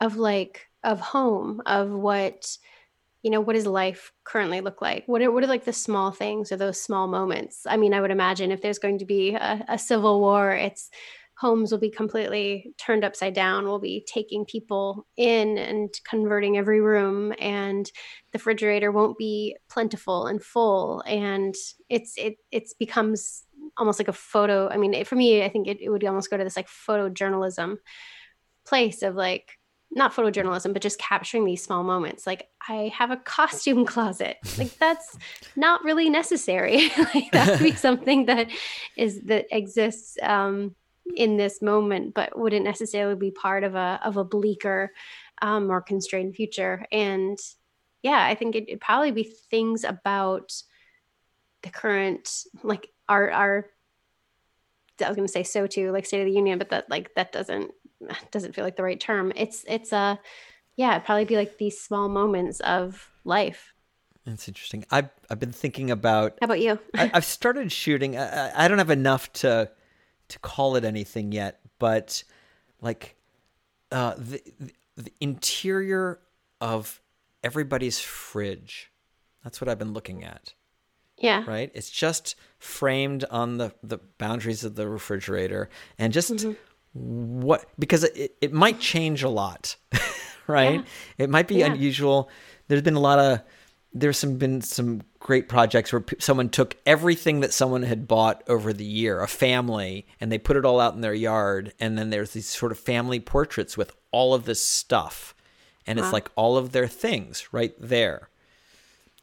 [0.00, 2.58] of like of home, of what,
[3.26, 5.02] you know, what does life currently look like?
[5.06, 7.66] What are what are like the small things or those small moments?
[7.68, 10.90] I mean, I would imagine if there's going to be a, a civil war, it's
[11.36, 13.64] homes will be completely turned upside down.
[13.64, 17.84] We'll be taking people in and converting every room, and
[18.30, 21.02] the refrigerator won't be plentiful and full.
[21.04, 21.56] And
[21.88, 23.42] it's it it's becomes
[23.76, 24.68] almost like a photo.
[24.68, 26.68] I mean, it, for me, I think it, it would almost go to this like
[26.68, 27.78] photojournalism
[28.64, 29.50] place of like
[29.90, 32.26] not photojournalism, but just capturing these small moments.
[32.26, 34.38] Like I have a costume closet.
[34.58, 35.16] Like that's
[35.54, 36.90] not really necessary.
[37.14, 38.48] like that would be something that
[38.96, 40.74] is that exists um,
[41.14, 44.92] in this moment, but wouldn't necessarily be part of a of a bleaker,
[45.40, 46.84] um, more constrained future.
[46.90, 47.38] And
[48.02, 50.52] yeah, I think it, it'd probably be things about
[51.62, 52.30] the current
[52.62, 53.66] like our our
[55.04, 57.14] I was going to say so too, like State of the Union, but that like
[57.14, 57.70] that doesn't
[58.30, 59.32] doesn't feel like the right term.
[59.36, 60.18] It's it's a
[60.76, 63.72] yeah, it'd probably be like these small moments of life.
[64.24, 64.84] That's interesting.
[64.90, 66.38] I've I've been thinking about.
[66.40, 66.78] How about you?
[66.94, 68.16] I, I've started shooting.
[68.16, 69.70] I, I- don't have enough to
[70.28, 72.24] to call it anything yet, but
[72.80, 73.16] like
[73.92, 74.42] uh, the
[74.96, 76.18] the interior
[76.60, 77.00] of
[77.44, 78.90] everybody's fridge.
[79.44, 80.54] That's what I've been looking at.
[81.18, 81.44] Yeah.
[81.46, 81.70] right?
[81.72, 86.52] It's just framed on the, the boundaries of the refrigerator and just Mm-hmm.
[86.96, 89.76] What because it, it might change a lot,
[90.46, 90.84] right?
[91.18, 91.66] It might be Yeah.
[91.72, 92.30] unusual.
[92.68, 93.40] There's been a lot of
[93.92, 98.42] there's some been some great projects where p- someone took everything that someone had bought
[98.46, 101.96] over the year, a family, and they put it all out in their yard, and
[101.98, 105.34] then there's these sort of family portraits with all of this stuff,
[105.86, 108.28] and it's like all of their things right there.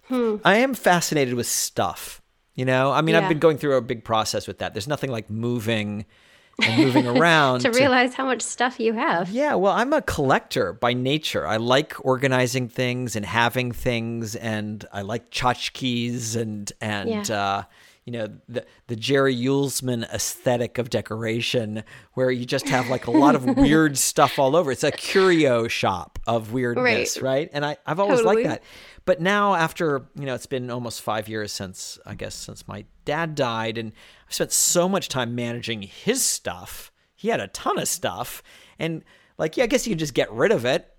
[0.06, 0.38] Hmm.
[0.44, 2.22] I am fascinated with stuff.
[2.56, 4.74] You know, I mean, I've been going through a big process with that.
[4.74, 6.06] There's nothing like moving
[6.62, 9.30] and moving around to realize how much stuff you have.
[9.30, 11.48] yeah, well, I'm a collector by nature.
[11.48, 17.24] I like organizing things and having things, and I like tchotchkes and and Yeah.
[17.40, 17.64] uh,
[18.06, 21.84] you know the the Jerry Uelsmann aesthetic of decoration,
[22.14, 24.72] where you just have like a lot of weird stuff all over.
[24.74, 27.24] It's a curio shop of weirdness, right?
[27.34, 27.50] Right.
[27.54, 28.44] And I I've always Totally.
[28.44, 28.64] liked that.
[29.06, 32.86] But now, after you know, it's been almost five years since I guess since my
[33.06, 33.92] dad died, and
[34.28, 36.92] I've spent so much time managing his stuff.
[37.16, 38.44] He had a ton of stuff,
[38.80, 39.04] and
[39.38, 40.90] like, yeah, I guess you could just get rid of it.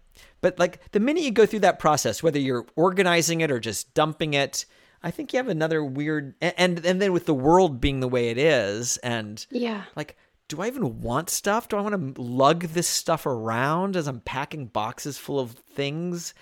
[0.41, 3.95] But like the minute you go through that process, whether you're organizing it or just
[3.95, 4.67] dumping it,
[5.03, 6.35] I think you have another weird.
[6.41, 9.85] And and then with the world being the way it is, and Yeah.
[9.97, 14.07] like do i even want stuff do i want to lug this stuff around as
[14.07, 16.35] i'm packing boxes full of things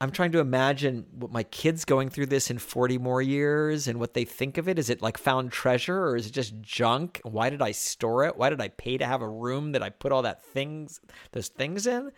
[0.00, 3.98] I'm trying to imagine what my kids going through this in 40 more years and
[3.98, 4.78] what they think of it.
[4.78, 7.20] Is it like found treasure or is it just junk?
[7.24, 8.36] Why did I store it?
[8.36, 11.00] Why did I pay to have a room that I put all that things,
[11.32, 12.12] those things in?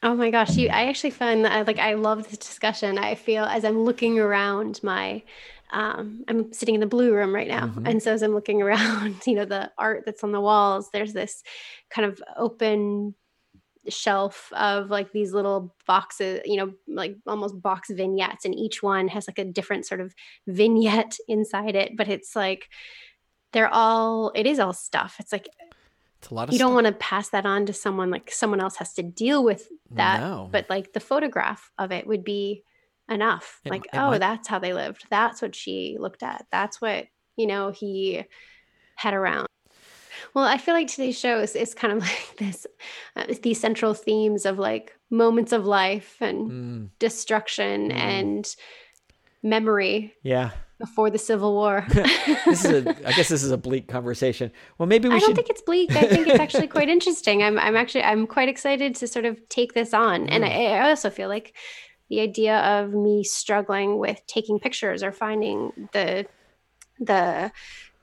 [0.00, 2.98] Oh my gosh, you I actually find that I, like I love this discussion.
[2.98, 5.22] I feel as I'm looking around my
[5.70, 7.66] um, I'm sitting in the blue room right now.
[7.66, 7.86] Mm-hmm.
[7.86, 11.12] And so as I'm looking around, you know, the art that's on the walls, there's
[11.12, 11.42] this
[11.90, 13.14] kind of open
[13.88, 18.44] shelf of like these little boxes, you know, like almost box vignettes.
[18.44, 20.14] And each one has like a different sort of
[20.46, 21.96] vignette inside it.
[21.96, 22.68] But it's like
[23.52, 25.16] they're all, it is all stuff.
[25.18, 25.48] It's like,
[26.18, 26.66] it's a lot of you stuff.
[26.66, 29.68] don't want to pass that on to someone like someone else has to deal with
[29.92, 30.20] that.
[30.20, 30.48] No.
[30.50, 32.64] But like the photograph of it would be
[33.08, 33.60] enough.
[33.64, 34.18] It, like, it oh, might...
[34.18, 35.06] that's how they lived.
[35.10, 36.46] That's what she looked at.
[36.50, 37.06] That's what,
[37.36, 38.24] you know, he
[38.96, 39.47] had around.
[40.34, 42.66] Well, I feel like today's show is, is kind of like this,
[43.16, 46.88] uh, these central themes of like moments of life and mm.
[46.98, 47.94] destruction mm.
[47.94, 48.56] and
[49.42, 50.14] memory.
[50.22, 50.50] Yeah.
[50.78, 51.84] Before the Civil War.
[52.44, 54.52] this is a, I guess this is a bleak conversation.
[54.78, 55.26] Well, maybe we I should.
[55.26, 55.90] don't think it's bleak.
[55.90, 57.42] I think it's actually quite interesting.
[57.42, 60.26] I'm, I'm actually, I'm quite excited to sort of take this on.
[60.26, 60.28] Mm.
[60.30, 61.54] And I, I also feel like
[62.08, 66.26] the idea of me struggling with taking pictures or finding the
[67.00, 67.52] the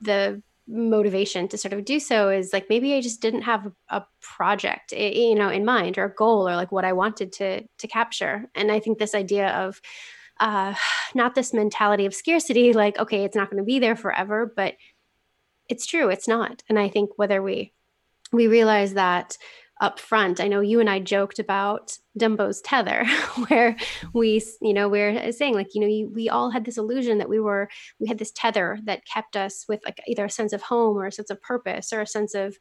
[0.01, 4.03] the motivation to sort of do so is like maybe I just didn't have a
[4.19, 7.87] project you know in mind or a goal or like what I wanted to to
[7.87, 8.45] capture.
[8.55, 9.79] And I think this idea of
[10.39, 10.73] uh
[11.15, 14.75] not this mentality of scarcity like okay it's not going to be there forever but
[15.69, 16.63] it's true it's not.
[16.69, 17.73] And I think whether we
[18.31, 19.37] we realize that
[19.81, 20.39] up front.
[20.39, 23.05] I know you and I joked about Dumbo's tether,
[23.47, 23.75] where
[24.13, 27.29] we, you know, we're saying like, you know, you, we all had this illusion that
[27.29, 27.69] we were,
[27.99, 31.05] we had this tether that kept us with like either a sense of home or
[31.05, 32.57] a sense of purpose or a sense of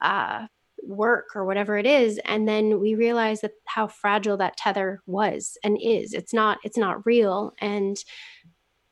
[0.00, 0.46] uh,
[0.82, 2.18] work or whatever it is.
[2.24, 6.12] And then we realized that how fragile that tether was and is.
[6.12, 7.52] It's not, it's not real.
[7.60, 7.96] And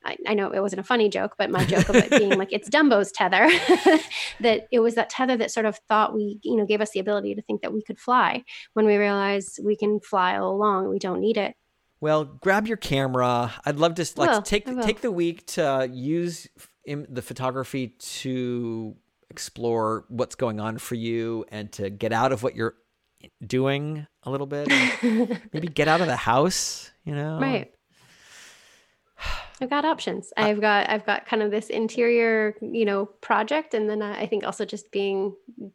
[0.05, 2.53] I, I, know it wasn't a funny joke, but my joke of it being like
[2.53, 3.49] it's Dumbo's tether,
[4.41, 7.01] that it was that tether that sort of thought we, you know, gave us the
[7.01, 8.45] ability to think that we could fly
[8.75, 10.89] when we realize we can fly all along.
[10.89, 11.55] We don't need it.
[12.01, 13.53] Well, grab your camera.
[13.65, 16.49] I'd love to like will, take take the week to use
[16.85, 18.97] the photography to
[19.31, 22.75] explore what's going on for you and to get out of what you're
[23.23, 24.69] eh, doing a little bit.
[25.53, 27.39] maybe get out of the house, you know.
[27.39, 27.73] Right
[29.63, 30.33] I've got options.
[30.37, 34.45] I've got I've got kind of this interior, you know, project, and then I think
[34.45, 35.35] also just being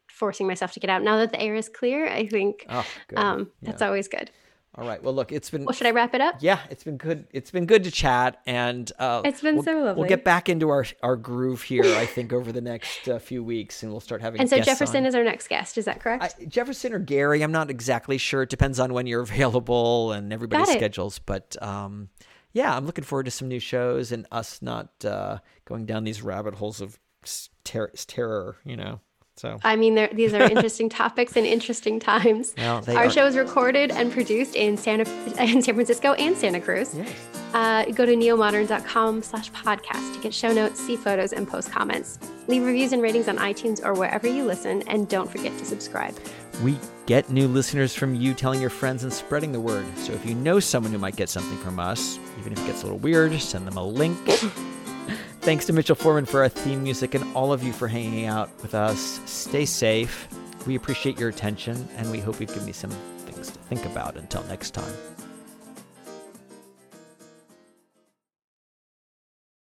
[0.09, 2.07] forcing myself to get out now that the air is clear.
[2.07, 2.85] I think oh,
[3.15, 3.71] um, yeah.
[3.71, 4.29] that's always good.
[4.75, 5.01] All right.
[5.01, 5.65] Well, look, it's been.
[5.65, 6.35] Well, should I wrap it up?
[6.39, 7.25] Yeah, it's been good.
[7.31, 10.01] It's been good to chat, and uh, it's been we'll, so lovely.
[10.01, 11.83] We'll get back into our our groove here.
[11.95, 14.39] I think over the next uh, few weeks, and we'll start having.
[14.39, 15.05] And so Jefferson on.
[15.05, 15.79] is our next guest.
[15.79, 16.23] Is that correct?
[16.39, 17.41] I, Jefferson or Gary?
[17.41, 18.43] I'm not exactly sure.
[18.43, 21.17] It depends on when you're available and everybody's schedules.
[21.17, 22.09] But um,
[22.53, 26.21] yeah, I'm looking forward to some new shows and us not uh, going down these
[26.21, 26.99] rabbit holes of
[27.63, 29.01] ter- terror, you know.
[29.37, 32.53] So I mean, these are interesting topics and interesting times.
[32.57, 33.09] Well, Our are.
[33.09, 35.09] show is recorded and produced in Santa
[35.39, 36.95] in San Francisco and Santa Cruz.
[36.95, 37.13] Yes.
[37.53, 42.19] Uh, go to neomodern.com slash podcast to get show notes, see photos, and post comments.
[42.47, 46.15] Leave reviews and ratings on iTunes or wherever you listen, and don't forget to subscribe.
[46.63, 49.85] We get new listeners from you telling your friends and spreading the word.
[49.97, 52.81] So if you know someone who might get something from us, even if it gets
[52.81, 54.17] a little weird, send them a link.
[55.47, 58.49] Thanks to Mitchell Foreman for our theme music and all of you for hanging out
[58.61, 59.21] with us.
[59.23, 60.27] Stay safe.
[60.67, 64.17] We appreciate your attention and we hope we've given you some things to think about.
[64.17, 64.91] Until next time.